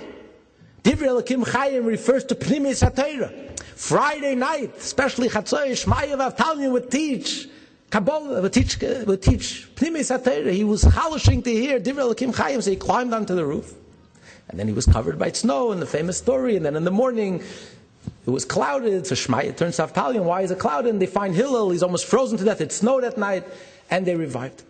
Divrei 0.83 1.21
Elokim 1.21 1.45
Chayim 1.45 1.85
refers 1.85 2.25
to 2.25 2.35
Pnimiyus 2.35 2.85
HaTorah. 2.85 3.57
Friday 3.57 4.35
night, 4.35 4.75
especially 4.77 5.29
Chatzoy, 5.29 5.71
Shmayev 5.81 6.35
Avtalion 6.35 6.73
would 6.73 6.91
teach 6.91 7.47
Kabbalah, 7.89 8.41
would 8.41 8.51
teach, 8.51 8.81
would 8.81 9.21
teach 9.21 9.69
Pnimiyus 9.75 10.19
HaTorah. 10.19 10.51
He 10.51 10.65
was 10.65 10.83
halishing 10.83 11.41
to 11.43 11.51
hear 11.51 11.79
Divrei 11.79 12.13
Elokim 12.13 12.35
Chayim, 12.35 12.61
so 12.61 12.69
he 12.69 12.75
climbed 12.75 13.13
onto 13.13 13.33
the 13.33 13.45
roof. 13.45 13.73
And 14.49 14.59
then 14.59 14.67
he 14.67 14.73
was 14.73 14.85
covered 14.85 15.19
by 15.19 15.31
snow 15.31 15.71
in 15.71 15.79
the 15.79 15.85
famous 15.85 16.17
story. 16.17 16.55
And 16.55 16.65
then 16.65 16.75
in 16.75 16.83
the 16.83 16.91
morning, 16.91 17.43
it 18.25 18.29
was 18.29 18.45
clouded. 18.45 19.05
So 19.07 19.15
Shmaya 19.15 19.55
turns 19.55 19.77
to 19.77 19.87
Avtalion. 19.87 20.23
Why 20.23 20.41
is 20.41 20.51
it 20.51 20.59
clouded? 20.59 20.91
And 20.91 21.01
they 21.01 21.07
find 21.07 21.35
Hillel. 21.35 21.71
He's 21.71 21.83
almost 21.83 22.05
frozen 22.05 22.37
to 22.37 22.45
death. 22.45 22.61
It 22.61 22.71
snowed 22.71 23.03
at 23.03 23.17
night. 23.17 23.43
And 23.89 24.05
they 24.05 24.15
revived 24.15 24.61
him. 24.61 24.67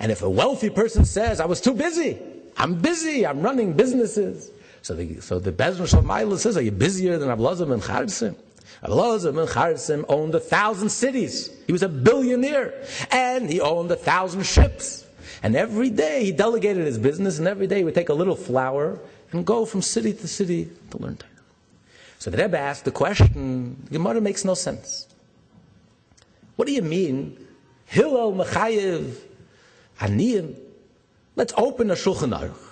And 0.00 0.12
if 0.12 0.22
a 0.22 0.30
wealthy 0.30 0.70
person 0.70 1.04
says, 1.04 1.40
I 1.40 1.44
was 1.46 1.60
too 1.60 1.74
busy, 1.74 2.18
I'm 2.56 2.76
busy, 2.76 3.26
I'm 3.26 3.42
running 3.42 3.72
businesses. 3.74 4.50
So 4.82 4.94
the, 4.94 5.20
so 5.20 5.38
the 5.38 5.52
Bezran 5.52 5.88
Shalmaila 5.88 6.38
says, 6.38 6.56
Are 6.56 6.62
you 6.62 6.70
busier 6.70 7.18
than 7.18 7.28
Ablazim 7.28 7.72
and 7.72 7.82
Charsim? 7.82 8.36
Ablazim 8.82 9.38
and 9.38 9.48
Charsim 9.48 10.04
owned 10.08 10.34
a 10.34 10.40
thousand 10.40 10.88
cities. 10.88 11.50
He 11.66 11.72
was 11.72 11.82
a 11.82 11.88
billionaire. 11.88 12.74
And 13.10 13.48
he 13.48 13.60
owned 13.60 13.90
a 13.90 13.96
thousand 13.96 14.44
ships. 14.44 15.06
And 15.42 15.56
every 15.56 15.90
day 15.90 16.24
he 16.24 16.32
delegated 16.32 16.86
his 16.86 16.98
business, 16.98 17.38
and 17.38 17.48
every 17.48 17.66
day 17.66 17.78
he 17.78 17.84
would 17.84 17.94
take 17.94 18.08
a 18.08 18.14
little 18.14 18.36
flour 18.36 18.98
and 19.32 19.44
go 19.44 19.64
from 19.64 19.82
city 19.82 20.12
to 20.12 20.28
city 20.28 20.70
to 20.90 20.98
learn 20.98 21.16
Torah. 21.16 21.30
So 22.18 22.30
the 22.30 22.38
Rebbe 22.38 22.56
asked 22.56 22.84
the 22.84 22.92
question, 22.92 23.76
the 23.84 23.98
Gemara 23.98 24.20
makes 24.20 24.44
no 24.44 24.54
sense. 24.54 25.08
What 26.54 26.68
do 26.68 26.72
you 26.72 26.82
mean? 26.82 27.36
Hillel 27.86 28.32
Mechayev 28.32 29.16
Aniyim. 29.98 30.54
Let's 31.34 31.52
open 31.56 31.90
a 31.90 31.94
Shulchan 31.94 32.38
Aruch. 32.38 32.71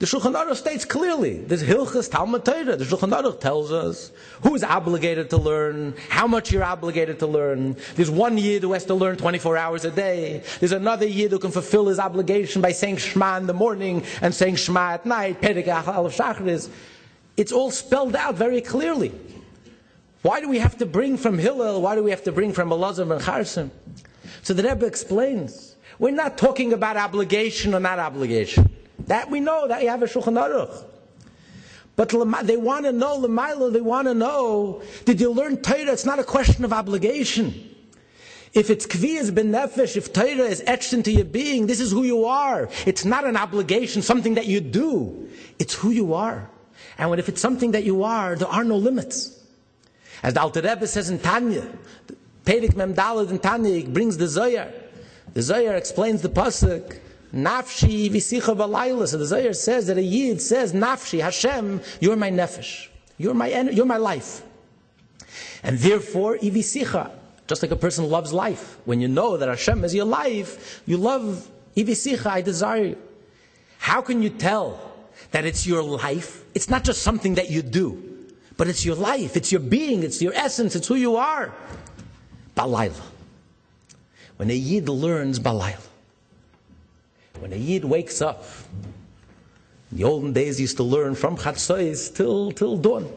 The 0.00 0.06
Shulchan 0.06 0.32
Aruch 0.32 0.56
states 0.56 0.86
clearly, 0.86 1.40
there's 1.40 1.62
Hilchas 1.62 2.10
Talmud 2.10 2.42
Torah. 2.42 2.74
The 2.74 2.86
Shulchan 2.86 3.12
Aruch 3.12 3.38
tells 3.38 3.70
us 3.70 4.10
who 4.42 4.54
is 4.54 4.64
obligated 4.64 5.28
to 5.28 5.36
learn, 5.36 5.94
how 6.08 6.26
much 6.26 6.50
you're 6.50 6.64
obligated 6.64 7.18
to 7.18 7.26
learn. 7.26 7.76
There's 7.96 8.10
one 8.10 8.38
Yid 8.38 8.62
who 8.62 8.72
has 8.72 8.86
to 8.86 8.94
learn 8.94 9.18
24 9.18 9.58
hours 9.58 9.84
a 9.84 9.90
day. 9.90 10.42
There's 10.58 10.72
another 10.72 11.06
Yid 11.06 11.32
who 11.32 11.38
can 11.38 11.50
fulfill 11.50 11.86
his 11.88 11.98
obligation 11.98 12.62
by 12.62 12.72
saying 12.72 12.96
Shema 12.96 13.36
in 13.36 13.46
the 13.46 13.52
morning 13.52 14.02
and 14.22 14.34
saying 14.34 14.56
Shema 14.56 14.92
at 14.92 15.04
night, 15.04 15.42
Perek 15.42 15.68
Aleph 15.68 16.16
Shachris. 16.16 16.70
It's 17.36 17.52
all 17.52 17.70
spelled 17.70 18.16
out 18.16 18.36
very 18.36 18.62
clearly. 18.62 19.12
Why 20.22 20.40
do 20.40 20.48
we 20.48 20.60
have 20.60 20.78
to 20.78 20.86
bring 20.86 21.18
from 21.18 21.36
Hillel? 21.36 21.82
Why 21.82 21.94
do 21.94 22.02
we 22.02 22.08
have 22.08 22.24
to 22.24 22.32
bring 22.32 22.54
from 22.54 22.70
Elazar 22.70 23.02
and 23.12 23.20
Charsim? 23.20 23.68
So 24.44 24.54
the 24.54 24.62
Rebbe 24.62 24.86
explains 24.86 25.76
we're 25.98 26.10
not 26.10 26.38
talking 26.38 26.72
about 26.72 26.96
obligation 26.96 27.74
or 27.74 27.80
not 27.80 27.98
obligation. 27.98 28.69
That 29.06 29.30
we 29.30 29.40
know 29.40 29.68
that 29.68 29.82
you 29.82 29.88
have 29.88 30.02
a 30.02 30.06
Shulchan 30.06 30.34
Aruch. 30.34 30.84
But 31.96 32.08
they 32.46 32.56
want 32.56 32.86
to 32.86 32.92
know, 32.92 33.20
Lamaila, 33.20 33.72
they 33.72 33.80
want 33.80 34.08
to 34.08 34.14
know, 34.14 34.82
did 35.04 35.20
you 35.20 35.30
learn 35.30 35.60
Torah? 35.60 35.92
It's 35.92 36.06
not 36.06 36.18
a 36.18 36.24
question 36.24 36.64
of 36.64 36.72
obligation. 36.72 37.66
If 38.54 38.70
it's 38.70 38.86
kviyas 38.86 39.34
ben 39.34 39.52
nefesh, 39.52 39.96
if 39.96 40.12
Torah 40.12 40.48
is 40.48 40.62
etched 40.66 40.92
into 40.92 41.12
your 41.12 41.24
being, 41.24 41.66
this 41.66 41.78
is 41.78 41.92
who 41.92 42.02
you 42.02 42.24
are. 42.24 42.68
It's 42.86 43.04
not 43.04 43.24
an 43.24 43.36
obligation, 43.36 44.02
something 44.02 44.34
that 44.34 44.46
you 44.46 44.60
do. 44.60 45.28
It's 45.58 45.74
who 45.74 45.90
you 45.90 46.14
are. 46.14 46.50
And 46.96 47.10
when 47.10 47.18
if 47.18 47.28
it's 47.28 47.40
something 47.40 47.72
that 47.72 47.84
you 47.84 48.02
are, 48.02 48.34
there 48.34 48.48
are 48.48 48.64
no 48.64 48.76
limits. 48.76 49.44
As 50.22 50.34
the 50.34 50.40
Alter 50.40 50.62
Rebbe 50.62 50.86
says 50.86 51.10
in 51.10 51.18
Tanya, 51.18 51.66
Perik 52.44 52.76
Mem 52.76 52.94
Dalad 52.94 53.30
in 53.30 53.38
Tanya 53.38 53.86
brings 53.88 54.16
the 54.16 54.26
Zohar. 54.26 54.72
The 55.34 55.42
Zohar 55.42 55.76
explains 55.76 56.22
the 56.22 56.28
pasuk, 56.28 56.98
Nafshi 57.34 58.10
visicha 58.10 58.56
balayla. 58.56 59.06
So 59.06 59.18
the 59.18 59.26
Zohar 59.26 59.52
says 59.52 59.86
that 59.86 59.96
a 59.96 60.02
Yid 60.02 60.40
says, 60.42 60.72
Nafshi, 60.72 61.20
Hashem, 61.20 61.80
you're 62.00 62.16
my 62.16 62.30
nefesh. 62.30 62.88
You're 63.18 63.34
my, 63.34 63.48
you're 63.48 63.86
my 63.86 63.98
life. 63.98 64.42
And 65.62 65.78
therefore, 65.78 66.38
ivisicha, 66.38 67.10
just 67.46 67.62
like 67.62 67.70
a 67.70 67.76
person 67.76 68.08
loves 68.08 68.32
life. 68.32 68.78
When 68.84 69.00
you 69.00 69.08
know 69.08 69.36
that 69.36 69.48
Hashem 69.48 69.84
is 69.84 69.94
your 69.94 70.06
life, 70.06 70.82
you 70.86 70.96
love 70.96 71.48
ivisicha, 71.76 72.26
I 72.26 72.40
desire 72.40 72.84
you. 72.84 72.98
How 73.78 74.00
can 74.00 74.22
you 74.22 74.30
tell 74.30 74.80
that 75.32 75.44
it's 75.44 75.66
your 75.66 75.82
life? 75.82 76.44
It's 76.54 76.68
not 76.68 76.84
just 76.84 77.02
something 77.02 77.34
that 77.34 77.50
you 77.50 77.62
do, 77.62 78.02
but 78.56 78.68
it's 78.68 78.84
your 78.84 78.96
life, 78.96 79.36
it's 79.36 79.52
your 79.52 79.60
being, 79.60 80.02
it's 80.02 80.20
your 80.20 80.34
essence, 80.34 80.74
it's 80.74 80.88
who 80.88 80.96
you 80.96 81.16
are. 81.16 81.54
Balayla. 82.56 83.00
When 84.36 84.50
a 84.50 84.54
Yid 84.54 84.88
learns 84.88 85.38
Balayla, 85.38 85.89
when 87.40 87.52
a 87.52 87.56
Yid 87.56 87.84
wakes 87.84 88.20
up, 88.22 88.44
in 89.90 89.98
the 89.98 90.04
olden 90.04 90.32
days 90.32 90.60
used 90.60 90.76
to 90.76 90.82
learn 90.84 91.14
from 91.14 91.36
Chatzos 91.36 92.14
till, 92.14 92.52
till 92.52 92.76
dawn. 92.76 93.10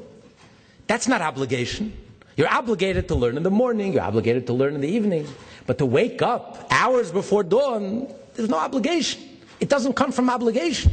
That's 0.87 1.07
not 1.07 1.21
obligation. 1.21 1.93
You're 2.35 2.49
obligated 2.49 3.07
to 3.09 3.15
learn 3.15 3.37
in 3.37 3.43
the 3.43 3.51
morning, 3.51 3.93
you're 3.93 4.01
obligated 4.01 4.47
to 4.47 4.53
learn 4.53 4.73
in 4.73 4.81
the 4.81 4.87
evening. 4.89 5.27
But 5.67 5.77
to 5.77 5.85
wake 5.85 6.21
up 6.21 6.67
hours 6.71 7.11
before 7.11 7.43
dawn, 7.43 8.07
There's 8.35 8.49
no 8.49 8.57
obligation. 8.57 9.21
It 9.59 9.69
doesn't 9.69 9.93
come 9.93 10.11
from 10.11 10.29
obligation. 10.29 10.91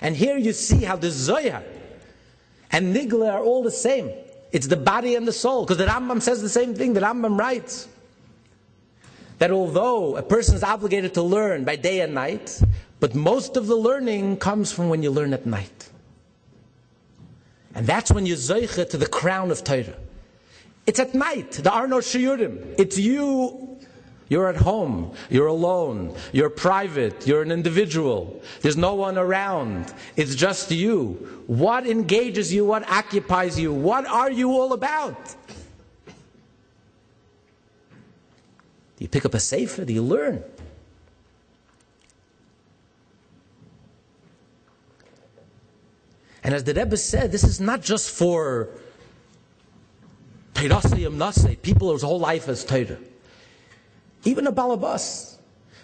And 0.00 0.16
here 0.16 0.36
you 0.36 0.52
see 0.52 0.84
how 0.84 0.96
the 0.96 1.10
Zohar 1.10 1.62
and 2.70 2.94
Nigla 2.94 3.32
are 3.32 3.42
all 3.42 3.62
the 3.62 3.70
same. 3.70 4.10
It's 4.52 4.66
the 4.66 4.76
body 4.76 5.14
and 5.14 5.26
the 5.26 5.32
soul. 5.32 5.64
Because 5.64 5.78
the 5.78 5.86
Rambam 5.86 6.20
says 6.20 6.42
the 6.42 6.48
same 6.48 6.74
thing. 6.74 6.92
The 6.92 7.00
Rambam 7.00 7.38
writes 7.38 7.88
that 9.42 9.50
although 9.50 10.14
a 10.14 10.22
person 10.22 10.54
is 10.54 10.62
obligated 10.62 11.14
to 11.14 11.20
learn 11.20 11.64
by 11.64 11.74
day 11.74 11.98
and 11.98 12.14
night, 12.14 12.62
but 13.00 13.16
most 13.16 13.56
of 13.56 13.66
the 13.66 13.74
learning 13.74 14.36
comes 14.36 14.70
from 14.70 14.88
when 14.88 15.02
you 15.02 15.10
learn 15.10 15.32
at 15.34 15.44
night. 15.44 15.90
And 17.74 17.84
that's 17.84 18.12
when 18.12 18.24
you 18.24 18.36
zeicha 18.36 18.88
to 18.90 18.96
the 18.96 19.08
crown 19.08 19.50
of 19.50 19.64
Torah. 19.64 19.98
It's 20.86 21.00
at 21.00 21.12
night. 21.12 21.50
There 21.64 21.72
are 21.72 21.88
no 21.88 21.98
shiurim. 21.98 22.76
It's 22.78 22.96
you. 22.96 23.80
You're 24.28 24.48
at 24.48 24.54
home. 24.54 25.12
You're 25.28 25.48
alone. 25.48 26.14
You're 26.30 26.48
private. 26.48 27.26
You're 27.26 27.42
an 27.42 27.50
individual. 27.50 28.40
There's 28.60 28.76
no 28.76 28.94
one 28.94 29.18
around. 29.18 29.92
It's 30.14 30.36
just 30.36 30.70
you. 30.70 31.42
What 31.48 31.84
engages 31.84 32.54
you? 32.54 32.64
What 32.64 32.88
occupies 32.88 33.58
you? 33.58 33.72
What 33.72 34.06
are 34.06 34.30
you 34.30 34.52
all 34.52 34.72
about? 34.72 35.34
Do 38.91 38.91
you 39.02 39.08
pick 39.08 39.24
up 39.24 39.34
a 39.34 39.40
sefer? 39.40 39.82
You 39.82 40.02
learn? 40.02 40.44
And 46.44 46.54
as 46.54 46.62
the 46.62 46.72
Rebbe 46.72 46.96
said, 46.96 47.32
this 47.32 47.42
is 47.42 47.60
not 47.60 47.82
just 47.82 48.10
for 48.10 48.68
people 50.54 51.90
whose 51.90 52.02
whole 52.02 52.20
life 52.20 52.48
is 52.48 52.64
Torah. 52.64 52.98
Even 54.24 54.46
a 54.46 54.52
balabas. 54.52 55.36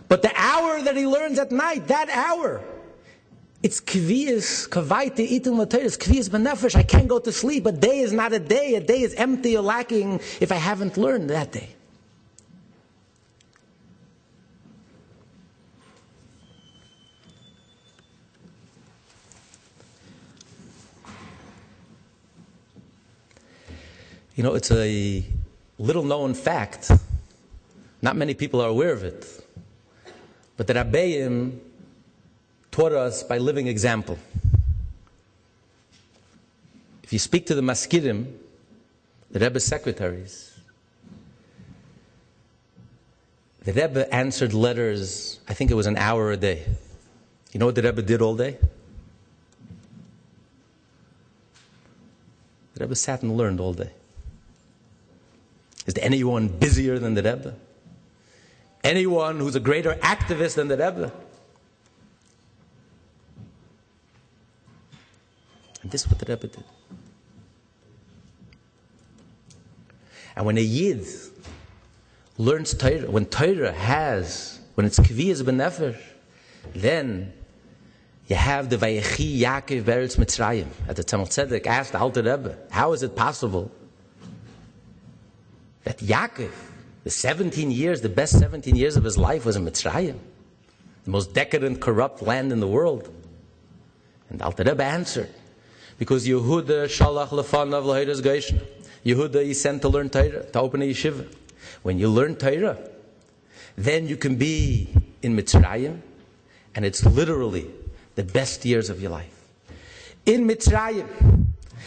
But 0.06 0.22
the 0.22 0.32
hour 0.36 0.80
that 0.82 0.96
he 0.96 1.04
learns 1.04 1.40
at 1.40 1.50
night, 1.50 1.88
that 1.88 2.08
hour, 2.10 2.62
it's 3.64 3.80
kviyas, 3.80 4.68
kavaite, 4.68 5.18
eating 5.18 5.54
materis, 5.54 5.98
kviyas 5.98 6.30
benefesh. 6.30 6.76
I 6.76 6.84
can't 6.84 7.08
go 7.08 7.18
to 7.18 7.32
sleep. 7.32 7.66
A 7.66 7.72
day 7.72 7.98
is 7.98 8.12
not 8.12 8.32
a 8.32 8.38
day. 8.38 8.76
A 8.76 8.80
day 8.80 9.02
is 9.02 9.14
empty 9.14 9.56
or 9.56 9.62
lacking 9.62 10.20
if 10.40 10.52
I 10.52 10.56
haven't 10.56 10.96
learned 10.96 11.30
that 11.30 11.50
day. 11.50 11.74
You 24.38 24.44
know, 24.44 24.54
it's 24.54 24.70
a 24.70 25.24
little 25.80 26.04
known 26.04 26.32
fact. 26.32 26.92
Not 28.00 28.14
many 28.14 28.34
people 28.34 28.60
are 28.60 28.68
aware 28.68 28.92
of 28.92 29.02
it. 29.02 29.26
But 30.56 30.68
the 30.68 30.74
Rabbeim 30.74 31.58
taught 32.70 32.92
us 32.92 33.24
by 33.24 33.38
living 33.38 33.66
example. 33.66 34.16
If 37.02 37.12
you 37.12 37.18
speak 37.18 37.46
to 37.46 37.56
the 37.56 37.62
Mazkirim, 37.62 38.32
the 39.32 39.40
Rebbe's 39.40 39.64
secretaries, 39.64 40.56
the 43.64 43.72
Rebbe 43.72 44.14
answered 44.14 44.54
letters, 44.54 45.40
I 45.48 45.54
think 45.54 45.72
it 45.72 45.74
was 45.74 45.86
an 45.86 45.96
hour 45.96 46.30
a 46.30 46.36
day. 46.36 46.64
You 47.50 47.58
know 47.58 47.66
what 47.66 47.74
the 47.74 47.82
Rebbe 47.82 48.02
did 48.02 48.22
all 48.22 48.36
day? 48.36 48.56
The 52.74 52.84
Rebbe 52.84 52.94
sat 52.94 53.22
and 53.22 53.36
learned 53.36 53.58
all 53.58 53.72
day. 53.72 53.90
Is 55.88 55.94
there 55.94 56.04
anyone 56.04 56.48
busier 56.48 56.98
than 56.98 57.14
the 57.14 57.22
Rebbe? 57.22 57.54
Anyone 58.84 59.38
who's 59.38 59.56
a 59.56 59.60
greater 59.60 59.94
activist 59.94 60.56
than 60.56 60.68
the 60.68 60.76
Rebbe? 60.76 61.10
And 65.82 65.90
this 65.90 66.02
is 66.02 66.10
what 66.10 66.18
the 66.18 66.26
Rebbe 66.30 66.46
did. 66.48 66.64
And 70.36 70.44
when 70.44 70.58
a 70.58 70.60
Yid 70.60 71.06
learns 72.36 72.74
Torah, 72.74 73.10
when 73.10 73.24
Torah 73.24 73.72
has, 73.72 74.60
when 74.74 74.84
it's 74.86 74.98
Kviyas 74.98 75.42
Benefesh, 75.42 75.98
then 76.74 77.32
you 78.26 78.36
have 78.36 78.68
the 78.68 78.76
Vayechi 78.76 79.40
Yaakov 79.40 79.84
Beretz 79.84 80.18
Mitzrayim. 80.18 80.66
At 80.86 80.96
the 80.96 81.02
Tzemach 81.02 81.28
Tzedek 81.28 81.66
asked 81.66 81.92
the 81.92 81.98
Alter 81.98 82.22
Rebbe, 82.22 82.58
how 82.70 82.92
is 82.92 83.02
it 83.02 83.16
possible 83.16 83.72
that 85.84 85.98
Yaakov, 85.98 86.50
the 87.04 87.10
17 87.10 87.70
years, 87.70 88.00
the 88.00 88.08
best 88.08 88.38
17 88.38 88.76
years 88.76 88.96
of 88.96 89.04
his 89.04 89.16
life 89.16 89.44
was 89.44 89.56
in 89.56 89.64
Mitzrayim, 89.64 90.18
the 91.04 91.10
most 91.10 91.32
decadent, 91.32 91.80
corrupt 91.80 92.22
land 92.22 92.52
in 92.52 92.60
the 92.60 92.66
world. 92.66 93.08
And 94.30 94.42
Alter 94.42 94.64
Rebbe 94.64 94.82
answered, 94.82 95.30
because 95.98 96.26
Yehuda 96.26 96.84
shalach 96.86 97.28
lefanav 97.28 97.84
laheiras 97.84 98.20
geishna. 98.20 98.62
Yehuda 99.04 99.44
he 99.44 99.54
sent 99.54 99.82
to 99.82 99.88
learn 99.88 100.10
Torah, 100.10 100.44
to 100.44 100.60
open 100.60 100.82
a 100.82 100.84
yeshiva. 100.84 101.26
When 101.82 101.98
you 101.98 102.08
learn 102.08 102.36
Torah, 102.36 102.78
then 103.76 104.06
you 104.06 104.16
can 104.16 104.36
be 104.36 104.92
in 105.22 105.36
Mitzrayim, 105.36 106.00
and 106.74 106.84
it's 106.84 107.04
literally 107.06 107.70
the 108.16 108.24
best 108.24 108.64
years 108.64 108.90
of 108.90 109.00
your 109.00 109.10
life. 109.10 109.34
In 110.26 110.46
Mitzrayim, 110.46 111.06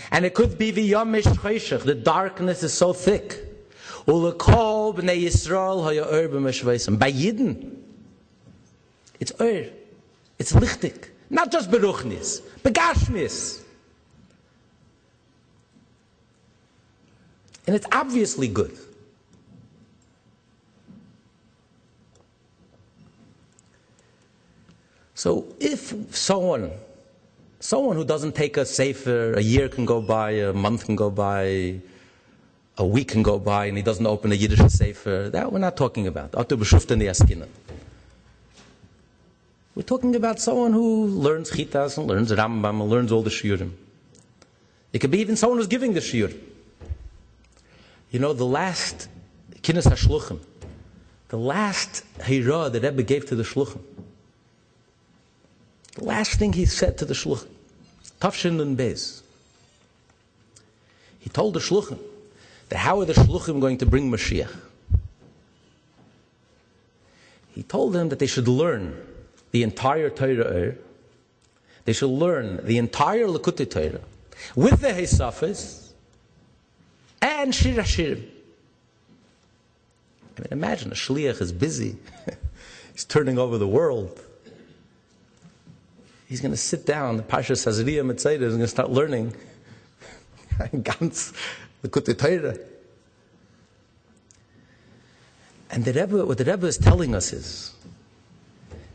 and 0.09 0.25
it 0.25 0.33
could 0.33 0.57
be 0.57 0.71
the 0.71 0.91
Cheshach, 0.91 1.83
the 1.83 1.95
darkness 1.95 2.63
is 2.63 2.73
so 2.73 2.93
thick. 2.93 3.50
Ulekol 4.07 4.95
b'nei 4.95 5.23
Yisrael 5.23 5.83
haya 5.83 6.05
ur 6.05 6.27
b'meshveisim. 6.29 6.97
By 6.97 7.11
Yidden, 7.11 7.77
it's 9.19 9.33
ur. 9.39 9.65
It's 10.39 10.53
lichtig. 10.53 11.09
Not 11.29 11.51
just 11.51 11.69
beruchnis, 11.69 12.41
begashmis. 12.63 13.61
And 17.67 17.75
it's 17.75 17.85
obviously 17.91 18.47
good. 18.47 18.75
So 25.13 25.45
if 25.59 25.93
someone, 26.15 26.71
someone 27.59 27.95
who 27.95 28.03
doesn't 28.03 28.33
take 28.33 28.57
a 28.57 28.65
safer, 28.65 29.33
a 29.33 29.41
year 29.41 29.69
can 29.69 29.85
go 29.85 30.01
by, 30.01 30.31
a 30.31 30.51
month 30.51 30.85
can 30.85 30.95
go 30.95 31.11
by, 31.11 31.79
a 32.77 32.85
week 32.85 33.09
can 33.09 33.23
go 33.23 33.37
by 33.37 33.65
and 33.65 33.77
he 33.77 33.83
doesn't 33.83 34.05
open 34.05 34.31
a 34.31 34.35
Yiddish 34.35 34.59
Sefer. 34.59 35.29
That 35.29 35.51
we're 35.51 35.59
not 35.59 35.77
talking 35.77 36.07
about. 36.07 36.33
We're 39.73 39.83
talking 39.83 40.15
about 40.15 40.39
someone 40.39 40.73
who 40.73 41.05
learns 41.05 41.51
Chitas 41.51 41.97
and 41.97 42.07
learns 42.07 42.31
Rambam 42.31 42.81
and 42.81 42.89
learns 42.89 43.11
all 43.11 43.21
the 43.21 43.29
Shiurim. 43.29 43.71
It 44.93 44.99
could 44.99 45.11
be 45.11 45.19
even 45.19 45.35
someone 45.35 45.57
who's 45.59 45.67
giving 45.67 45.93
the 45.93 46.01
Shiur. 46.01 46.37
You 48.11 48.19
know, 48.19 48.33
the 48.33 48.45
last 48.45 49.07
Kinnis 49.61 49.87
HaShluchim, 49.87 50.39
the 51.29 51.37
last 51.37 52.03
Hira 52.23 52.69
that 52.69 52.83
Rebbe 52.83 53.03
gave 53.03 53.25
to 53.27 53.35
the 53.35 53.43
Shluchim, 53.43 53.81
the 55.95 56.03
last 56.03 56.33
thing 56.37 56.53
he 56.53 56.65
said 56.65 56.97
to 56.97 57.05
the 57.05 57.13
Shluchim, 57.13 57.47
Tafshin 58.19 58.61
and 58.61 58.75
Bez, 58.75 59.23
he 61.19 61.29
told 61.29 61.53
the 61.53 61.59
Shluchim, 61.59 61.99
how 62.77 63.01
are 63.01 63.05
the 63.05 63.13
shluchim 63.13 63.59
going 63.59 63.77
to 63.79 63.85
bring 63.85 64.09
Mashiach? 64.09 64.53
He 67.53 67.63
told 67.63 67.93
them 67.93 68.09
that 68.09 68.19
they 68.19 68.27
should 68.27 68.47
learn 68.47 68.95
the 69.51 69.63
entire 69.63 70.09
Torah. 70.09 70.75
They 71.83 71.93
should 71.93 72.09
learn 72.09 72.65
the 72.65 72.77
entire 72.77 73.27
Likutei 73.27 73.69
Torah 73.69 74.01
with 74.55 74.81
the 74.81 74.87
Hesafis 74.87 75.91
and 77.21 77.53
Shir 77.53 77.73
Hashirim. 77.73 78.25
I 80.37 80.41
mean, 80.41 80.47
imagine 80.51 80.91
a 80.91 80.95
shliach 80.95 81.41
is 81.41 81.51
busy. 81.51 81.97
He's 82.93 83.05
turning 83.05 83.37
over 83.37 83.57
the 83.57 83.67
world. 83.67 84.21
He's 86.27 86.39
going 86.39 86.53
to 86.53 86.57
sit 86.57 86.85
down. 86.85 87.17
The 87.17 87.23
Pasha 87.23 87.53
Sazriya 87.53 88.05
Mitzayda 88.05 88.41
is 88.43 88.53
going 88.53 88.61
to 88.61 88.67
start 88.67 88.89
learning. 88.89 89.35
Ganz 90.83 91.33
Likutei 91.83 92.17
Torah. 92.17 92.57
And 95.71 95.85
the 95.85 95.93
Rebbe, 95.93 96.25
what 96.25 96.37
the 96.37 96.43
Rebbe 96.43 96.67
is 96.67 96.77
telling 96.77 97.15
us 97.15 97.31
is, 97.31 97.73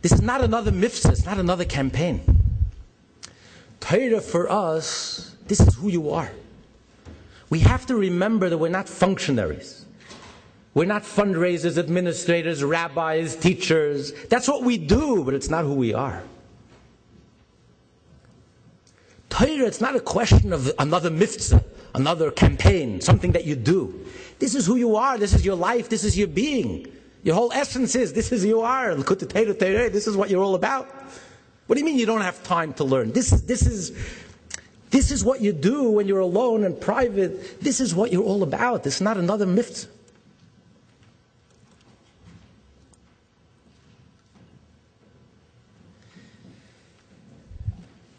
this 0.02 0.12
is 0.12 0.22
not 0.22 0.44
another 0.44 0.70
mitzvah, 0.70 1.10
it's 1.10 1.24
not 1.24 1.38
another 1.38 1.64
campaign. 1.64 2.20
Torah 3.80 4.20
for 4.20 4.50
us, 4.50 5.34
this 5.46 5.60
is 5.60 5.74
who 5.74 5.88
you 5.88 6.10
are. 6.10 6.30
We 7.48 7.60
have 7.60 7.86
to 7.86 7.96
remember 7.96 8.48
that 8.50 8.58
we're 8.58 8.68
not 8.68 8.88
functionaries. 8.88 9.86
We're 10.74 10.84
not 10.84 11.04
fundraisers, 11.04 11.78
administrators, 11.78 12.62
rabbis, 12.62 13.36
teachers. 13.36 14.12
That's 14.24 14.46
what 14.46 14.62
we 14.62 14.76
do, 14.76 15.24
but 15.24 15.32
it's 15.32 15.48
not 15.48 15.64
who 15.64 15.72
we 15.72 15.94
are. 15.94 16.22
Torah, 19.30 19.66
it's 19.66 19.80
not 19.80 19.96
a 19.96 20.00
question 20.00 20.52
of 20.52 20.70
another 20.78 21.10
mitzvah 21.10 21.64
another 21.96 22.30
campaign, 22.30 23.00
something 23.00 23.32
that 23.32 23.44
you 23.44 23.56
do. 23.56 24.06
This 24.38 24.54
is 24.54 24.66
who 24.66 24.76
you 24.76 24.96
are, 24.96 25.18
this 25.18 25.34
is 25.34 25.44
your 25.44 25.56
life, 25.56 25.88
this 25.88 26.04
is 26.04 26.16
your 26.16 26.28
being. 26.28 26.92
Your 27.22 27.34
whole 27.34 27.52
essence 27.52 27.96
is 27.96 28.12
this 28.12 28.30
is 28.30 28.44
you 28.44 28.60
are. 28.60 28.94
This 28.94 30.06
is 30.06 30.16
what 30.16 30.30
you're 30.30 30.42
all 30.42 30.54
about. 30.54 30.88
What 31.66 31.74
do 31.74 31.80
you 31.80 31.84
mean 31.84 31.98
you 31.98 32.06
don't 32.06 32.20
have 32.20 32.40
time 32.44 32.72
to 32.74 32.84
learn? 32.84 33.10
This, 33.10 33.30
this, 33.30 33.66
is, 33.66 33.90
this 34.90 35.10
is 35.10 35.24
what 35.24 35.40
you 35.40 35.52
do 35.52 35.90
when 35.90 36.06
you're 36.06 36.20
alone 36.20 36.62
and 36.62 36.80
private. 36.80 37.60
This 37.60 37.80
is 37.80 37.94
what 37.94 38.12
you're 38.12 38.22
all 38.22 38.44
about. 38.44 38.86
It's 38.86 39.00
not 39.00 39.16
another 39.16 39.46
myth. 39.46 39.88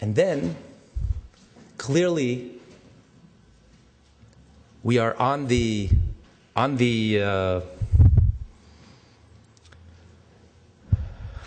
And 0.01 0.15
then, 0.15 0.55
clearly, 1.77 2.56
we 4.87 4.99
are 4.99 5.17
on 5.19 5.47
the 5.47 5.89
on 6.55 6.77
the 6.77 7.21
uh, 7.21 7.59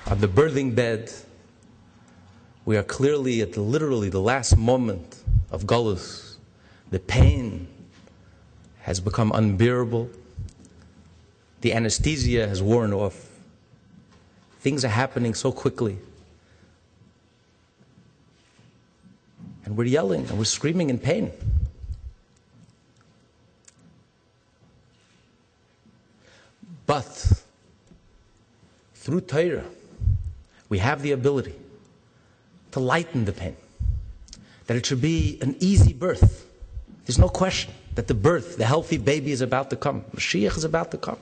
on 0.06 0.20
the 0.20 0.28
birthing 0.28 0.74
bed. 0.74 1.10
We 2.66 2.76
are 2.76 2.82
clearly 2.82 3.40
at 3.40 3.56
literally 3.56 4.10
the 4.10 4.20
last 4.20 4.58
moment 4.58 5.24
of 5.50 5.64
Gullus. 5.64 6.36
The 6.90 6.98
pain 6.98 7.66
has 8.82 9.00
become 9.00 9.32
unbearable. 9.32 10.10
The 11.62 11.72
anesthesia 11.72 12.46
has 12.46 12.62
worn 12.62 12.92
off. 12.92 13.26
Things 14.58 14.84
are 14.84 14.88
happening 14.88 15.32
so 15.32 15.50
quickly. 15.50 15.96
And 19.64 19.78
we're 19.78 19.84
yelling 19.84 20.28
and 20.28 20.36
we're 20.36 20.44
screaming 20.44 20.90
in 20.90 20.98
pain. 20.98 21.32
But 26.90 27.44
through 28.94 29.20
Torah, 29.20 29.62
we 30.68 30.78
have 30.78 31.02
the 31.02 31.12
ability 31.12 31.54
to 32.72 32.80
lighten 32.80 33.26
the 33.26 33.32
pain. 33.32 33.56
That 34.66 34.76
it 34.76 34.86
should 34.86 35.00
be 35.00 35.38
an 35.40 35.54
easy 35.60 35.92
birth. 35.92 36.44
There's 37.06 37.16
no 37.16 37.28
question 37.28 37.72
that 37.94 38.08
the 38.08 38.14
birth, 38.14 38.56
the 38.56 38.66
healthy 38.66 38.98
baby 38.98 39.30
is 39.30 39.40
about 39.40 39.70
to 39.70 39.76
come. 39.76 40.02
Mashiach 40.16 40.56
is 40.56 40.64
about 40.64 40.90
to 40.90 40.98
come. 40.98 41.18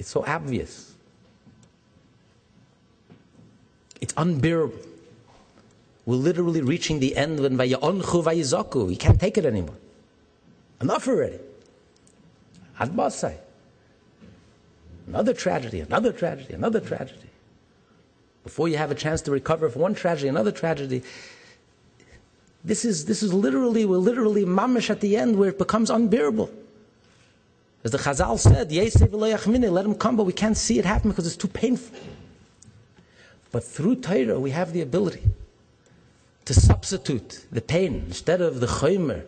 It's 0.00 0.08
so 0.08 0.24
obvious. 0.26 0.92
It's 4.00 4.14
unbearable. 4.16 4.74
We're 6.04 6.16
literally 6.16 6.62
reaching 6.62 6.98
the 6.98 7.16
end 7.16 7.38
when. 7.38 7.56
We 7.56 8.96
can't 8.96 9.20
take 9.20 9.38
it 9.38 9.44
anymore. 9.44 9.76
Enough 10.80 11.06
already. 11.06 11.38
Another 15.08 15.32
tragedy, 15.32 15.80
another 15.80 16.12
tragedy, 16.12 16.54
another 16.54 16.80
tragedy. 16.80 17.28
Before 18.44 18.68
you 18.68 18.76
have 18.76 18.90
a 18.90 18.94
chance 18.94 19.20
to 19.22 19.30
recover 19.30 19.68
from 19.68 19.82
one 19.82 19.94
tragedy, 19.94 20.28
another 20.28 20.52
tragedy. 20.52 21.02
This 22.64 22.84
is, 22.84 23.04
this 23.06 23.22
is 23.22 23.32
literally, 23.32 23.84
we're 23.84 23.96
literally 23.96 24.44
mamish 24.44 24.90
at 24.90 25.00
the 25.00 25.16
end 25.16 25.38
where 25.38 25.48
it 25.48 25.58
becomes 25.58 25.90
unbearable. 25.90 26.50
As 27.84 27.92
the 27.92 27.98
Chazal 27.98 28.38
said, 28.38 28.72
let 28.72 29.84
him 29.84 29.94
come, 29.94 30.16
but 30.16 30.24
we 30.24 30.32
can't 30.32 30.56
see 30.56 30.78
it 30.78 30.84
happen 30.84 31.10
because 31.10 31.26
it's 31.26 31.36
too 31.36 31.48
painful. 31.48 31.98
But 33.50 33.64
through 33.64 33.96
Torah, 33.96 34.38
we 34.38 34.50
have 34.50 34.72
the 34.72 34.82
ability 34.82 35.22
to 36.44 36.54
substitute 36.54 37.46
the 37.50 37.60
pain 37.60 38.04
instead 38.06 38.40
of 38.40 38.60
the 38.60 38.66
chaymer, 38.66 39.24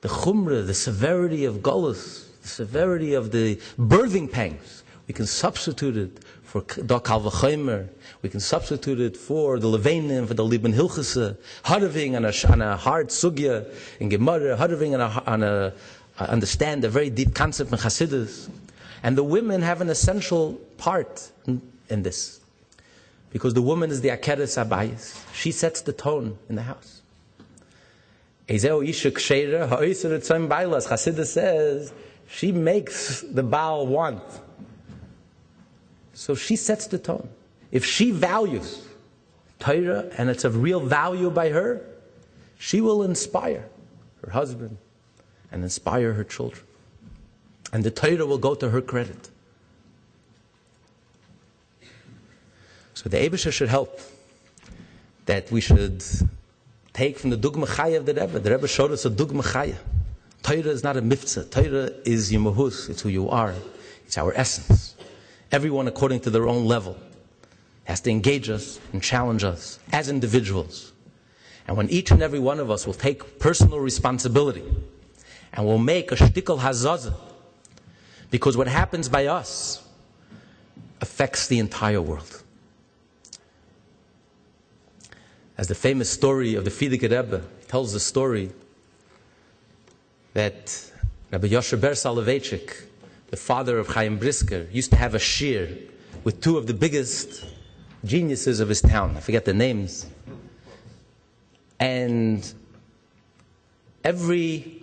the 0.00 0.08
chumrah, 0.08 0.66
the 0.66 0.74
severity 0.74 1.44
of 1.44 1.62
the 1.62 2.29
severity 2.50 3.14
of 3.14 3.32
the 3.32 3.56
birthing 3.78 4.30
pangs. 4.30 4.82
We 5.06 5.14
can 5.14 5.26
substitute 5.26 5.96
it 5.96 6.24
for 6.42 6.62
Dokal 6.62 7.30
V'chaymer. 7.30 7.88
We 8.22 8.28
can 8.28 8.40
substitute 8.40 9.00
it 9.00 9.16
for 9.16 9.58
the 9.58 9.68
Levanim, 9.68 10.26
for 10.26 10.34
the 10.34 10.44
Liban 10.44 10.72
Hilchese, 10.72 11.36
Harving 11.64 12.16
on 12.16 12.24
a, 12.24 12.32
on 12.48 12.62
a 12.62 12.76
hard 12.76 13.08
sugya 13.08 13.72
in 13.98 14.08
Gemara, 14.08 14.56
Harving 14.56 14.94
on 14.94 15.00
a, 15.00 15.22
on 15.26 15.42
a 15.42 15.72
uh, 16.20 16.24
understand 16.24 16.84
a 16.84 16.88
very 16.88 17.08
deep 17.08 17.34
concept 17.34 17.72
in 17.72 17.78
Hasidus. 17.78 18.50
And 19.02 19.16
the 19.16 19.24
women 19.24 19.62
have 19.62 19.80
an 19.80 19.88
essential 19.88 20.54
part 20.76 21.30
in, 21.46 21.62
in 21.88 22.02
this. 22.02 22.40
Because 23.30 23.54
the 23.54 23.62
woman 23.62 23.90
is 23.90 24.02
the 24.02 24.10
Akeres 24.10 24.62
Abayis. 24.62 25.24
She 25.32 25.50
sets 25.50 25.80
the 25.80 25.92
tone 25.92 26.36
in 26.48 26.56
the 26.56 26.62
house. 26.62 27.00
Hasidus 30.88 31.28
says, 31.28 31.92
she 32.30 32.52
makes 32.52 33.22
the 33.22 33.42
Baal 33.42 33.86
want. 33.86 34.22
So 36.14 36.34
she 36.34 36.54
sets 36.54 36.86
the 36.86 36.98
tone. 36.98 37.28
If 37.72 37.84
she 37.84 38.12
values 38.12 38.86
Torah 39.58 40.10
and 40.16 40.30
it's 40.30 40.44
of 40.44 40.62
real 40.62 40.80
value 40.80 41.30
by 41.30 41.48
her, 41.48 41.84
she 42.58 42.80
will 42.80 43.02
inspire 43.02 43.68
her 44.22 44.30
husband 44.30 44.76
and 45.50 45.62
inspire 45.64 46.12
her 46.12 46.24
children. 46.24 46.62
And 47.72 47.82
the 47.82 47.90
Torah 47.90 48.26
will 48.26 48.38
go 48.38 48.54
to 48.54 48.70
her 48.70 48.80
credit. 48.80 49.28
So 52.94 53.08
the 53.08 53.16
Abisha 53.16 53.52
should 53.52 53.68
help 53.68 54.00
that 55.26 55.50
we 55.50 55.60
should 55.60 56.04
take 56.92 57.18
from 57.18 57.30
the 57.30 57.36
Dugma 57.36 57.66
Chaya 57.66 57.96
of 57.96 58.06
the 58.06 58.14
Rebbe. 58.14 58.38
The 58.38 58.50
Rebbe 58.50 58.68
showed 58.68 58.92
us 58.92 59.04
a 59.04 59.10
Dugma 59.10 59.42
Chaya. 59.42 59.76
Torah 60.50 60.72
is 60.72 60.82
not 60.82 60.96
a 60.96 61.00
mitzvah. 61.00 61.44
Torah 61.44 61.92
is 62.04 62.32
Yemahus. 62.32 62.90
It's 62.90 63.02
who 63.02 63.08
you 63.08 63.30
are. 63.30 63.54
It's 64.04 64.18
our 64.18 64.32
essence. 64.34 64.96
Everyone 65.52 65.86
according 65.86 66.20
to 66.22 66.30
their 66.30 66.48
own 66.48 66.64
level 66.64 66.98
has 67.84 68.00
to 68.00 68.10
engage 68.10 68.50
us 68.50 68.80
and 68.92 69.00
challenge 69.00 69.44
us 69.44 69.78
as 69.92 70.08
individuals. 70.08 70.90
And 71.68 71.76
when 71.76 71.88
each 71.88 72.10
and 72.10 72.20
every 72.20 72.40
one 72.40 72.58
of 72.58 72.68
us 72.68 72.84
will 72.84 72.94
take 72.94 73.38
personal 73.38 73.78
responsibility 73.78 74.64
and 75.52 75.64
will 75.64 75.78
make 75.78 76.10
a 76.10 76.16
shtickle 76.16 76.58
hazazah, 76.58 77.14
because 78.32 78.56
what 78.56 78.66
happens 78.66 79.08
by 79.08 79.26
us 79.26 79.86
affects 81.00 81.46
the 81.46 81.60
entire 81.60 82.02
world. 82.02 82.42
As 85.56 85.68
the 85.68 85.76
famous 85.76 86.10
story 86.10 86.56
of 86.56 86.64
the 86.64 86.70
Frierdiker 86.70 87.02
Rebbe 87.02 87.44
tells 87.68 87.92
the 87.92 88.00
story 88.00 88.50
that 90.34 90.90
Rabbi 91.30 91.48
Yoshe 91.48 91.80
Ber 91.80 91.92
Soloveitchik, 91.92 92.84
the 93.30 93.36
father 93.36 93.78
of 93.78 93.88
Chaim 93.88 94.18
Brisker, 94.18 94.66
used 94.70 94.90
to 94.90 94.96
have 94.96 95.14
a 95.14 95.18
shir 95.18 95.68
with 96.24 96.40
two 96.40 96.56
of 96.56 96.66
the 96.66 96.74
biggest 96.74 97.44
geniuses 98.04 98.60
of 98.60 98.68
his 98.68 98.80
town. 98.80 99.16
I 99.16 99.20
forget 99.20 99.44
the 99.44 99.54
names. 99.54 100.06
And 101.78 102.52
every 104.04 104.82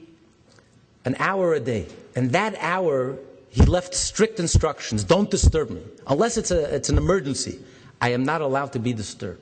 an 1.06 1.16
hour 1.20 1.54
a 1.54 1.60
day, 1.60 1.88
and 2.16 2.32
that 2.32 2.56
hour 2.60 3.18
he 3.50 3.64
left 3.64 3.94
strict 3.94 4.40
instructions: 4.40 5.04
don't 5.04 5.30
disturb 5.30 5.70
me 5.70 5.82
unless 6.08 6.38
it's 6.38 6.52
a 6.52 6.74
it's 6.76 6.90
an 6.90 6.98
emergency. 6.98 7.60
I 8.02 8.10
am 8.10 8.24
not 8.24 8.42
allowed 8.42 8.74
to 8.74 8.80
be 8.80 8.94
disturbed. 8.94 9.42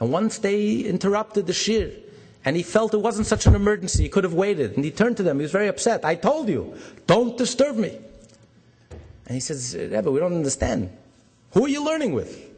And 0.00 0.10
once 0.10 0.38
they 0.38 0.78
interrupted 0.78 1.46
the 1.46 1.52
shir, 1.52 1.92
and 2.44 2.56
he 2.56 2.62
felt 2.62 2.92
it 2.94 2.98
wasn't 2.98 3.26
such 3.26 3.46
an 3.46 3.54
emergency. 3.54 4.02
He 4.02 4.08
could 4.08 4.24
have 4.24 4.34
waited. 4.34 4.76
And 4.76 4.84
he 4.84 4.90
turned 4.90 5.16
to 5.18 5.22
them. 5.22 5.38
He 5.38 5.42
was 5.42 5.52
very 5.52 5.68
upset. 5.68 6.04
I 6.04 6.14
told 6.14 6.48
you, 6.48 6.76
don't 7.06 7.36
disturb 7.38 7.76
me. 7.76 7.98
And 9.26 9.34
he 9.34 9.40
says, 9.40 9.76
Rebbe, 9.76 10.10
we 10.10 10.18
don't 10.18 10.34
understand. 10.34 10.90
Who 11.52 11.64
are 11.64 11.68
you 11.68 11.84
learning 11.84 12.14
with? 12.14 12.50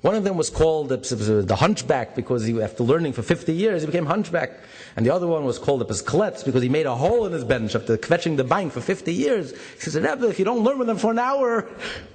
One 0.00 0.14
of 0.14 0.22
them 0.22 0.36
was 0.36 0.48
called 0.48 0.90
the 0.90 1.56
hunchback 1.58 2.14
because 2.14 2.44
he, 2.44 2.62
after 2.62 2.84
learning 2.84 3.14
for 3.14 3.22
50 3.22 3.52
years, 3.52 3.82
he 3.82 3.86
became 3.86 4.06
hunchback. 4.06 4.60
And 4.94 5.04
the 5.04 5.10
other 5.10 5.26
one 5.26 5.44
was 5.44 5.58
called 5.58 5.80
the 5.80 5.86
Kletz 5.86 6.44
because 6.44 6.62
he 6.62 6.68
made 6.68 6.86
a 6.86 6.94
hole 6.94 7.26
in 7.26 7.32
his 7.32 7.42
bench 7.42 7.74
after 7.74 7.96
kvetching 7.96 8.36
the 8.36 8.44
bank 8.44 8.72
for 8.72 8.80
50 8.80 9.12
years. 9.12 9.50
He 9.50 9.80
says, 9.80 9.96
Rebbe, 9.96 10.28
if 10.28 10.38
you 10.38 10.44
don't 10.44 10.62
learn 10.62 10.78
with 10.78 10.86
them 10.86 10.98
for 10.98 11.10
an 11.10 11.18
hour, 11.18 11.68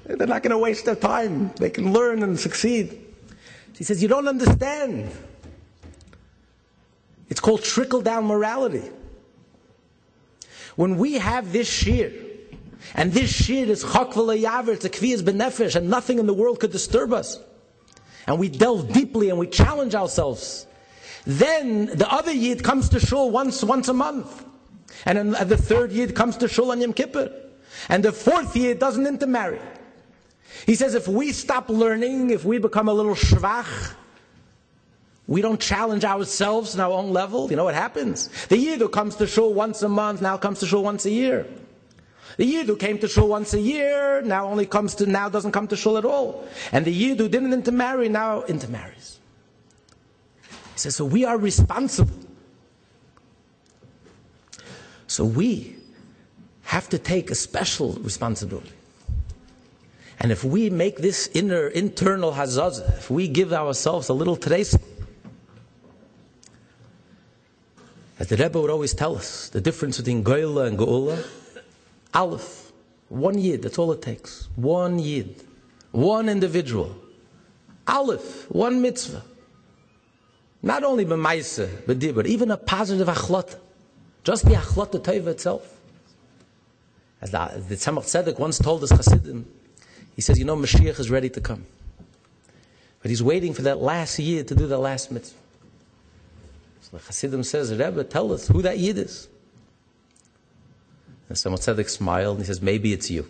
they're 0.06 0.28
not 0.28 0.44
going 0.44 0.52
to 0.52 0.58
waste 0.58 0.86
their 0.86 0.96
time. 0.96 1.52
They 1.56 1.70
can 1.70 1.92
learn 1.92 2.24
and 2.24 2.40
succeed. 2.40 3.06
He 3.78 3.84
says, 3.84 4.02
you 4.02 4.08
don't 4.08 4.30
understand. 4.30 5.12
It's 7.34 7.40
called 7.40 7.64
trickle 7.64 8.02
down 8.02 8.26
morality. 8.26 8.92
When 10.76 11.00
we 11.00 11.14
have 11.16 11.52
this 11.52 11.68
shear, 11.68 12.14
and 12.94 13.12
this 13.12 13.32
shear 13.32 13.68
is 13.68 13.84
chakvala 13.84 14.40
yaver, 14.40 14.68
it's 14.68 14.86
a 14.86 14.90
kviyas 14.92 15.24
benefesh, 15.24 15.76
and 15.76 15.90
nothing 15.90 16.20
in 16.20 16.28
the 16.28 16.34
world 16.36 16.60
could 16.60 16.72
disturb 16.72 17.12
us, 17.12 17.40
and 18.28 18.38
we 18.38 18.50
delve 18.50 18.94
deeply 18.94 19.32
and 19.32 19.40
we 19.40 19.48
challenge 19.48 19.96
ourselves, 19.96 20.68
then 21.26 21.88
the 21.88 22.08
other 22.14 22.32
yid 22.32 22.64
comes 22.64 22.88
to 22.90 23.00
shul 23.00 23.32
once, 23.32 23.64
once 23.64 23.88
a 23.88 23.94
month. 23.96 24.46
And 25.08 25.18
then 25.18 25.48
the 25.48 25.58
third 25.58 25.92
yid 25.92 26.14
comes 26.14 26.38
to 26.38 26.48
shul 26.48 26.70
on 26.70 26.82
Yom 26.82 26.94
Kippur. 26.94 27.34
And 27.90 28.06
the 28.06 28.12
fourth 28.12 28.56
yid 28.56 28.78
doesn't 28.78 29.08
intermarry. 29.08 29.60
He 30.68 30.76
says 30.76 30.94
if 30.94 31.08
we 31.08 31.32
stop 31.32 31.68
learning, 31.68 32.30
if 32.30 32.46
we 32.46 32.60
become 32.60 32.88
a 32.88 32.94
little 32.94 33.16
shvach, 33.16 33.96
we 35.28 35.42
don't 35.42 35.60
challenge 35.60 36.04
ourselves 36.04 36.76
in 36.76 36.82
our 36.82 36.92
own 36.92 37.12
level. 37.12 37.50
You 37.50 37.56
know 37.56 37.64
what 37.64 37.76
happens? 37.76 38.30
The 38.48 38.58
Yid 38.58 38.80
who 38.80 38.90
comes 38.90 39.16
to 39.18 39.28
shul 39.28 39.54
once 39.54 39.82
a 39.82 39.90
month 39.90 40.22
now 40.22 40.38
comes 40.38 40.60
to 40.60 40.66
shul 40.66 40.84
once 40.84 41.06
a 41.06 41.12
year. 41.12 41.46
The 42.38 42.46
Yid 42.46 42.66
who 42.66 42.76
came 42.76 42.98
to 43.00 43.08
shul 43.08 43.28
once 43.28 43.54
a 43.54 43.60
year 43.60 44.22
now 44.22 44.48
only 44.48 44.66
comes 44.66 44.96
to 44.96 45.06
now 45.06 45.30
doesn't 45.30 45.52
come 45.52 45.68
to 45.68 45.78
shul 45.78 45.98
at 45.98 46.06
all, 46.06 46.48
and 46.72 46.84
the 46.84 46.92
Yid 46.92 47.20
who 47.20 47.30
didn't 47.30 47.54
intermarry 47.54 48.10
now 48.10 48.44
intermarries. 48.44 49.20
He 50.74 50.80
says, 50.80 50.96
so 50.96 51.06
we 51.06 51.24
are 51.24 51.38
responsible. 51.38 52.18
So 55.08 55.24
we 55.24 55.76
have 56.64 56.90
to 56.90 56.98
take 56.98 57.30
a 57.30 57.36
special 57.36 57.94
responsibility. 58.02 58.72
And 60.20 60.32
if 60.32 60.44
we 60.44 60.70
make 60.70 60.98
this 60.98 61.30
inner, 61.34 61.68
internal 61.68 62.32
hazazah, 62.32 62.98
if 62.98 63.12
we 63.12 63.28
give 63.28 63.54
ourselves 63.54 64.10
a 64.10 64.14
little 64.14 64.38
trace, 64.38 64.76
as 68.24 68.30
the 68.30 68.38
Rebbe 68.38 68.58
would 68.62 68.70
always 68.70 68.94
tell 68.94 69.18
us, 69.18 69.50
the 69.50 69.60
difference 69.60 69.98
between 69.98 70.24
Goyla 70.24 70.68
and 70.68 70.80
Geula, 70.80 71.28
Aleph, 72.14 72.72
one 73.10 73.38
yid, 73.38 73.64
that's 73.64 73.78
all 73.78 73.92
it 73.92 74.02
takes. 74.02 74.48
One 74.56 74.98
yid, 74.98 75.44
one 75.92 76.30
individual. 76.30 76.96
Aleph, 77.86 78.50
one 78.50 78.82
mitzvah. 78.82 79.24
Not 80.62 80.86
only 80.86 81.06
b'maisa, 81.06 81.86
but 81.86 82.26
even 82.26 82.50
a 82.50 82.56
positive 82.56 83.10
achlata. 83.10 83.58
Just 84.24 84.46
the 84.46 84.52
achlata 84.52 85.02
teva 85.04 85.28
itself. 85.28 85.78
As 87.20 87.32
the, 87.32 87.62
the 87.68 87.76
Tzemach 87.76 88.06
Tzedek 88.06 88.40
once 88.40 88.58
told 88.58 88.84
us 88.84 88.92
Chassidim, 88.92 89.46
he 90.16 90.22
says, 90.22 90.40
you 90.40 90.46
know, 90.46 90.56
Mashiach 90.56 90.98
is 90.98 91.10
ready 91.12 91.30
to 91.30 91.42
come. 91.42 91.66
But 93.02 93.10
he's 93.10 93.22
waiting 93.22 93.54
for 93.54 93.64
that 93.64 93.82
last 93.82 94.18
yid 94.18 94.48
to 94.48 94.56
do 94.56 94.66
the 94.66 94.78
last 94.78 95.12
mitzvah. 95.12 95.43
So 96.84 96.98
the 96.98 97.04
Chassidim 97.04 97.44
says, 97.44 97.72
Rebbe, 97.72 98.04
tell 98.04 98.34
us 98.34 98.50
who 98.50 98.62
that 98.62 98.78
yid 98.78 98.98
is. 98.98 99.30
And 101.30 101.38
Tzemach 101.38 101.60
Tzedek 101.60 101.90
smiled 101.90 102.38
and 102.38 102.46
he 102.46 102.48
says, 102.48 102.62
maybe 102.62 102.92
it's 102.92 103.10
you. 103.10 103.26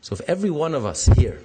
So 0.00 0.14
if 0.14 0.22
every 0.22 0.50
one 0.50 0.74
of 0.74 0.86
us 0.86 1.06
here 1.06 1.40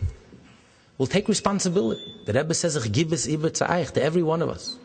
will 0.98 1.08
take 1.08 1.28
responsibility, 1.28 2.02
the 2.26 2.32
Rebbe 2.32 2.54
says, 2.54 2.76
to 2.76 4.02
every 4.02 4.24
one 4.24 4.42
of 4.42 4.50
us. 4.50 4.78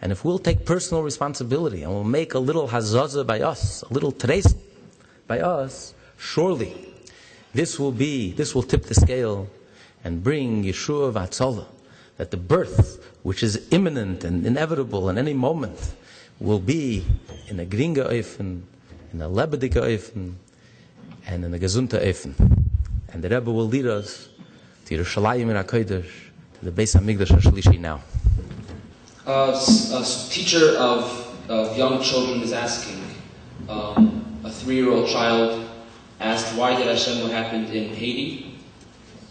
And 0.00 0.10
if 0.10 0.24
we'll 0.24 0.38
take 0.38 0.64
personal 0.64 1.02
responsibility 1.02 1.82
and 1.82 1.92
we'll 1.92 2.04
make 2.04 2.32
a 2.32 2.38
little 2.38 2.68
hazazah 2.68 3.26
by 3.26 3.40
us, 3.40 3.82
a 3.82 3.92
little 3.92 4.12
tres 4.12 4.54
by 5.26 5.40
us, 5.40 5.92
surely 6.16 6.94
this 7.52 7.78
will 7.78 7.92
be, 7.92 8.32
this 8.32 8.54
will 8.54 8.62
tip 8.62 8.84
the 8.84 8.94
scale 8.94 9.50
and 10.02 10.24
bring 10.24 10.64
Yeshua 10.64 11.12
Vatzola, 11.12 11.66
that 12.16 12.30
the 12.30 12.36
birth, 12.36 13.13
which 13.24 13.42
is 13.42 13.66
imminent 13.70 14.22
and 14.22 14.46
inevitable 14.46 15.08
in 15.08 15.16
any 15.18 15.32
moment, 15.32 15.94
will 16.38 16.60
be 16.60 17.04
in 17.48 17.58
a 17.58 17.64
Gringa 17.64 18.10
Eifen, 18.10 18.62
in 19.12 19.22
a 19.22 19.28
Lebedika 19.28 19.82
Eifen, 19.82 20.34
and 21.26 21.44
in 21.44 21.54
a 21.54 21.58
Gesunta 21.58 22.00
Eifen. 22.04 22.34
And 23.12 23.24
the 23.24 23.30
Rebbe 23.30 23.50
will 23.50 23.66
lead 23.66 23.86
us 23.86 24.28
to 24.84 24.98
Yerushalayim 24.98 25.48
in 25.48 25.56
HaKodesh, 25.56 26.10
to 26.58 26.64
the 26.64 26.70
Beis 26.70 26.94
HaMikdash 26.94 27.28
HaShlishi 27.28 27.80
now. 27.80 28.02
Uh, 29.26 29.58
a 29.94 30.30
teacher 30.30 30.76
of, 30.76 31.34
of 31.48 31.78
young 31.78 32.02
children 32.02 32.42
is 32.42 32.52
asking, 32.52 33.02
um, 33.70 34.38
a 34.44 34.50
three-year-old 34.50 35.08
child 35.08 35.66
asked 36.20 36.54
why 36.58 36.76
did 36.76 36.86
Hashem 36.86 37.22
what 37.22 37.30
happened 37.32 37.70
in 37.70 37.88
Haiti 37.94 38.58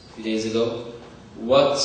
a 0.09 0.13
few 0.15 0.23
days 0.23 0.45
ago. 0.49 0.93
What, 1.35 1.77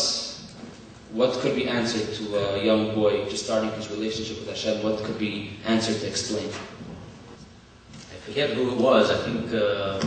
what 1.12 1.38
could 1.40 1.54
be 1.54 1.66
answered 1.66 2.14
to 2.16 2.36
a 2.36 2.64
young 2.64 2.94
boy 2.94 3.24
just 3.28 3.44
starting 3.44 3.70
his 3.72 3.90
relationship 3.90 4.38
with 4.40 4.48
Hashem? 4.48 4.82
What 4.82 5.02
could 5.04 5.18
be 5.18 5.52
answered 5.64 6.00
to 6.00 6.06
explain? 6.06 6.48
I 6.48 8.16
forget 8.24 8.50
who 8.50 8.72
it 8.72 8.78
was. 8.78 9.10
I 9.10 9.16
think 9.24 9.52
uh, 9.52 10.00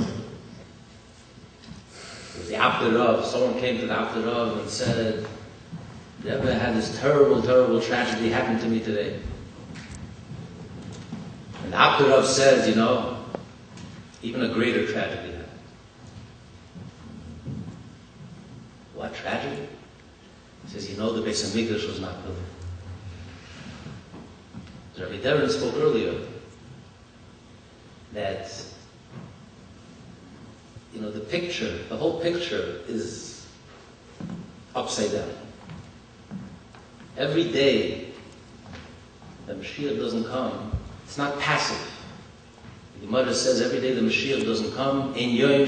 it 2.34 2.40
was 2.40 2.48
the 2.50 2.56
Abder 2.56 2.98
Rav. 2.98 3.26
Someone 3.26 3.60
came 3.60 3.80
to 3.80 3.88
the 3.88 3.94
Abder 3.94 4.26
Rav 4.26 4.58
and 4.60 4.70
said, 4.70 5.26
Rebbe 6.24 6.54
had 6.54 6.76
this 6.76 7.00
terrible, 7.00 7.42
terrible 7.42 7.82
tragedy 7.82 8.30
happen 8.30 8.60
to 8.60 8.68
me 8.68 8.80
today. 8.80 9.20
And 11.64 11.74
the 11.74 11.78
Abder 11.78 12.10
Rav 12.10 12.28
says, 12.28 12.70
you 12.70 12.76
know, 12.76 13.18
even 14.22 14.44
a 14.44 14.54
greater 14.54 14.86
tragedy 14.86 15.32
happened. 15.32 15.48
What 18.94 19.16
tragedy? 19.16 19.68
Says, 20.72 20.90
you 20.90 20.98
know, 20.98 21.12
the 21.12 21.22
Beis 21.22 21.44
Hamikdash 21.44 21.86
was 21.86 22.00
not 22.00 22.24
built. 22.24 22.38
Rabbi 24.98 25.18
Derin 25.18 25.50
spoke 25.50 25.76
earlier 25.78 26.14
that 28.14 28.50
you 30.94 31.02
know 31.02 31.12
the 31.12 31.20
picture, 31.20 31.78
the 31.90 31.98
whole 31.98 32.22
picture 32.22 32.82
is 32.88 33.48
upside 34.76 35.12
down. 35.12 35.30
Every 37.18 37.52
day 37.52 38.12
the 39.48 39.56
Mashiach 39.56 39.98
doesn't 39.98 40.26
come, 40.26 40.72
it's 41.04 41.18
not 41.18 41.40
passive. 41.40 41.92
The 43.00 43.08
Gemara 43.08 43.34
says 43.34 43.60
every 43.62 43.82
day 43.82 43.94
the 43.94 44.02
Mashiach 44.02 44.46
doesn't 44.46 44.74
come, 44.76 45.16
in 45.16 45.32
Yom 45.32 45.66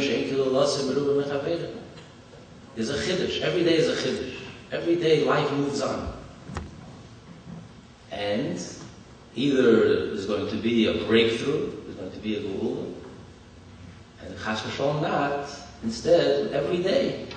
There's 2.76 2.90
a 2.90 2.98
chiddush. 2.98 3.42
Every 3.42 3.64
day 3.64 3.78
is 3.78 3.90
a 3.90 3.96
chiddush. 3.96 4.33
Every 4.74 4.96
day 4.96 5.24
life 5.24 5.52
moves 5.52 5.82
on. 5.82 6.12
And 8.12 8.60
either 9.36 10.08
there's 10.08 10.26
going 10.26 10.50
to 10.50 10.56
be 10.56 10.88
a 10.88 11.06
breakthrough, 11.06 11.72
there's 11.84 11.96
going 11.96 12.12
to 12.12 12.18
be 12.18 12.38
a 12.38 12.42
geula, 12.42 12.92
and 14.24 14.36
chas 14.44 14.62
v'shalom 14.62 15.04
not. 15.04 15.48
Instead, 15.84 16.52
every 16.54 16.82
day, 16.82 17.28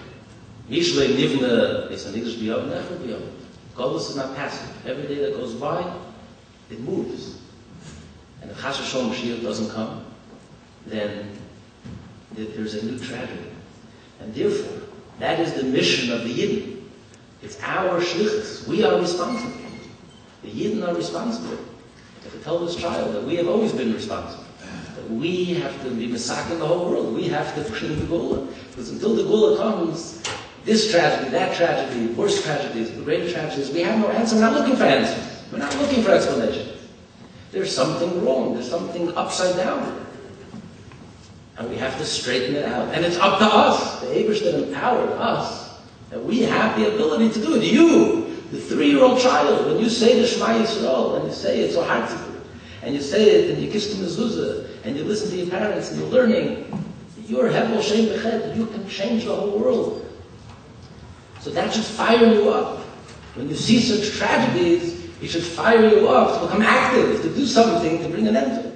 Mishle 0.70 1.08
nivna 1.08 1.90
is 1.90 2.06
an 2.06 2.14
English 2.14 2.36
biyom, 2.36 2.70
never 2.70 2.94
biyom. 2.96 3.28
Godless 3.74 4.08
is 4.08 4.16
not 4.16 4.34
passive. 4.34 4.74
Every 4.86 5.06
day 5.06 5.20
that 5.20 5.34
goes 5.34 5.52
by, 5.52 5.94
it 6.70 6.80
moves. 6.80 7.38
And 8.40 8.50
if 8.50 8.58
Chas 8.62 8.78
V'Shalom 8.78 9.10
Mashiach 9.10 9.42
doesn't 9.42 9.70
come, 9.72 10.06
then 10.86 11.36
there's 12.32 12.74
a 12.76 12.86
new 12.86 12.98
tragedy. 12.98 13.50
And 14.20 14.34
therefore, 14.34 14.88
that 15.18 15.38
is 15.40 15.52
the 15.52 15.64
mission 15.64 16.10
of 16.12 16.24
the 16.24 16.32
Yidden. 16.32 16.75
It's 17.46 17.62
our 17.62 18.00
shlichus. 18.00 18.66
We 18.66 18.82
are 18.82 18.98
responsible. 18.98 19.52
The 20.42 20.50
Yidden 20.50 20.84
are 20.84 20.92
responsible. 20.92 21.56
To 22.28 22.38
tell 22.40 22.58
this 22.58 22.74
child 22.74 23.14
that 23.14 23.22
we 23.22 23.36
have 23.36 23.46
always 23.46 23.70
been 23.70 23.94
responsible. 23.94 24.44
That 24.96 25.08
we 25.08 25.54
have 25.54 25.80
to 25.84 25.90
be 25.90 26.08
Masak 26.08 26.50
in 26.50 26.58
the 26.58 26.66
whole 26.66 26.90
world. 26.90 27.14
We 27.14 27.28
have 27.28 27.54
to 27.54 27.60
bring 27.70 28.00
the 28.00 28.06
Geula. 28.06 28.52
Because 28.70 28.90
until 28.90 29.14
the 29.14 29.22
Geula 29.22 29.58
comes, 29.58 30.24
this 30.64 30.90
tragedy, 30.90 31.30
that 31.30 31.56
tragedy, 31.56 32.08
worse 32.14 32.42
tragedies, 32.42 32.90
the 32.90 33.02
greater 33.02 33.30
tragedies, 33.30 33.70
we 33.70 33.82
have 33.82 34.00
no 34.00 34.08
answer. 34.08 34.34
We're 34.34 34.40
not 34.40 34.54
looking 34.54 34.74
for 34.74 34.82
answers. 34.82 35.44
We're 35.52 35.58
not 35.58 35.76
looking 35.76 36.02
for 36.02 36.10
explanations. 36.10 36.82
There's 37.52 37.72
something 37.72 38.24
wrong. 38.24 38.54
There's 38.54 38.68
something 38.68 39.16
upside 39.16 39.54
down. 39.54 40.04
And 41.58 41.70
we 41.70 41.76
have 41.76 41.96
to 41.98 42.04
straighten 42.04 42.56
it 42.56 42.64
out. 42.64 42.92
And 42.92 43.04
it's 43.04 43.18
up 43.18 43.38
to 43.38 43.44
us. 43.44 44.00
The 44.00 44.10
Abraham 44.18 44.64
empowered 44.64 45.10
us. 45.10 45.65
That 46.10 46.24
we 46.24 46.40
have 46.42 46.78
the 46.78 46.94
ability 46.94 47.30
to 47.30 47.40
do 47.40 47.56
it. 47.56 47.64
You, 47.64 48.42
the 48.52 48.60
three-year-old 48.60 49.20
child, 49.20 49.66
when 49.66 49.78
you 49.78 49.88
say 49.88 50.20
the 50.20 50.26
Shema 50.26 50.46
Yisrael, 50.46 51.16
and 51.16 51.26
you 51.26 51.32
say 51.32 51.60
it 51.60 51.72
so 51.72 51.82
hard 51.82 52.08
to 52.08 52.16
do, 52.16 52.40
and 52.82 52.94
you 52.94 53.00
say 53.00 53.28
it, 53.28 53.50
and 53.50 53.62
you 53.62 53.70
kiss 53.70 53.92
the 53.92 54.04
mezuzah, 54.04 54.84
and 54.84 54.96
you 54.96 55.02
listen 55.02 55.30
to 55.30 55.36
your 55.36 55.50
parents, 55.50 55.90
and 55.90 56.00
you're 56.00 56.10
learning, 56.10 56.64
you're 57.26 57.48
Hebel 57.48 57.82
Shem 57.82 58.06
Bechet, 58.06 58.56
you 58.56 58.66
can 58.66 58.88
change 58.88 59.24
the 59.24 59.34
whole 59.34 59.58
world. 59.58 60.06
So 61.40 61.50
that 61.50 61.72
should 61.72 61.84
fire 61.84 62.24
you 62.24 62.50
up. 62.50 62.78
When 63.34 63.48
you 63.48 63.56
see 63.56 63.80
such 63.80 64.16
tragedies, 64.16 65.04
it 65.20 65.28
should 65.28 65.42
fire 65.42 65.88
you 65.88 66.08
up 66.08 66.40
to 66.40 66.46
become 66.46 66.62
active, 66.62 67.22
to 67.22 67.34
do 67.34 67.46
something, 67.46 68.02
to 68.02 68.08
bring 68.08 68.28
an 68.28 68.36
end 68.36 68.62
to 68.62 68.68
it. 68.68 68.75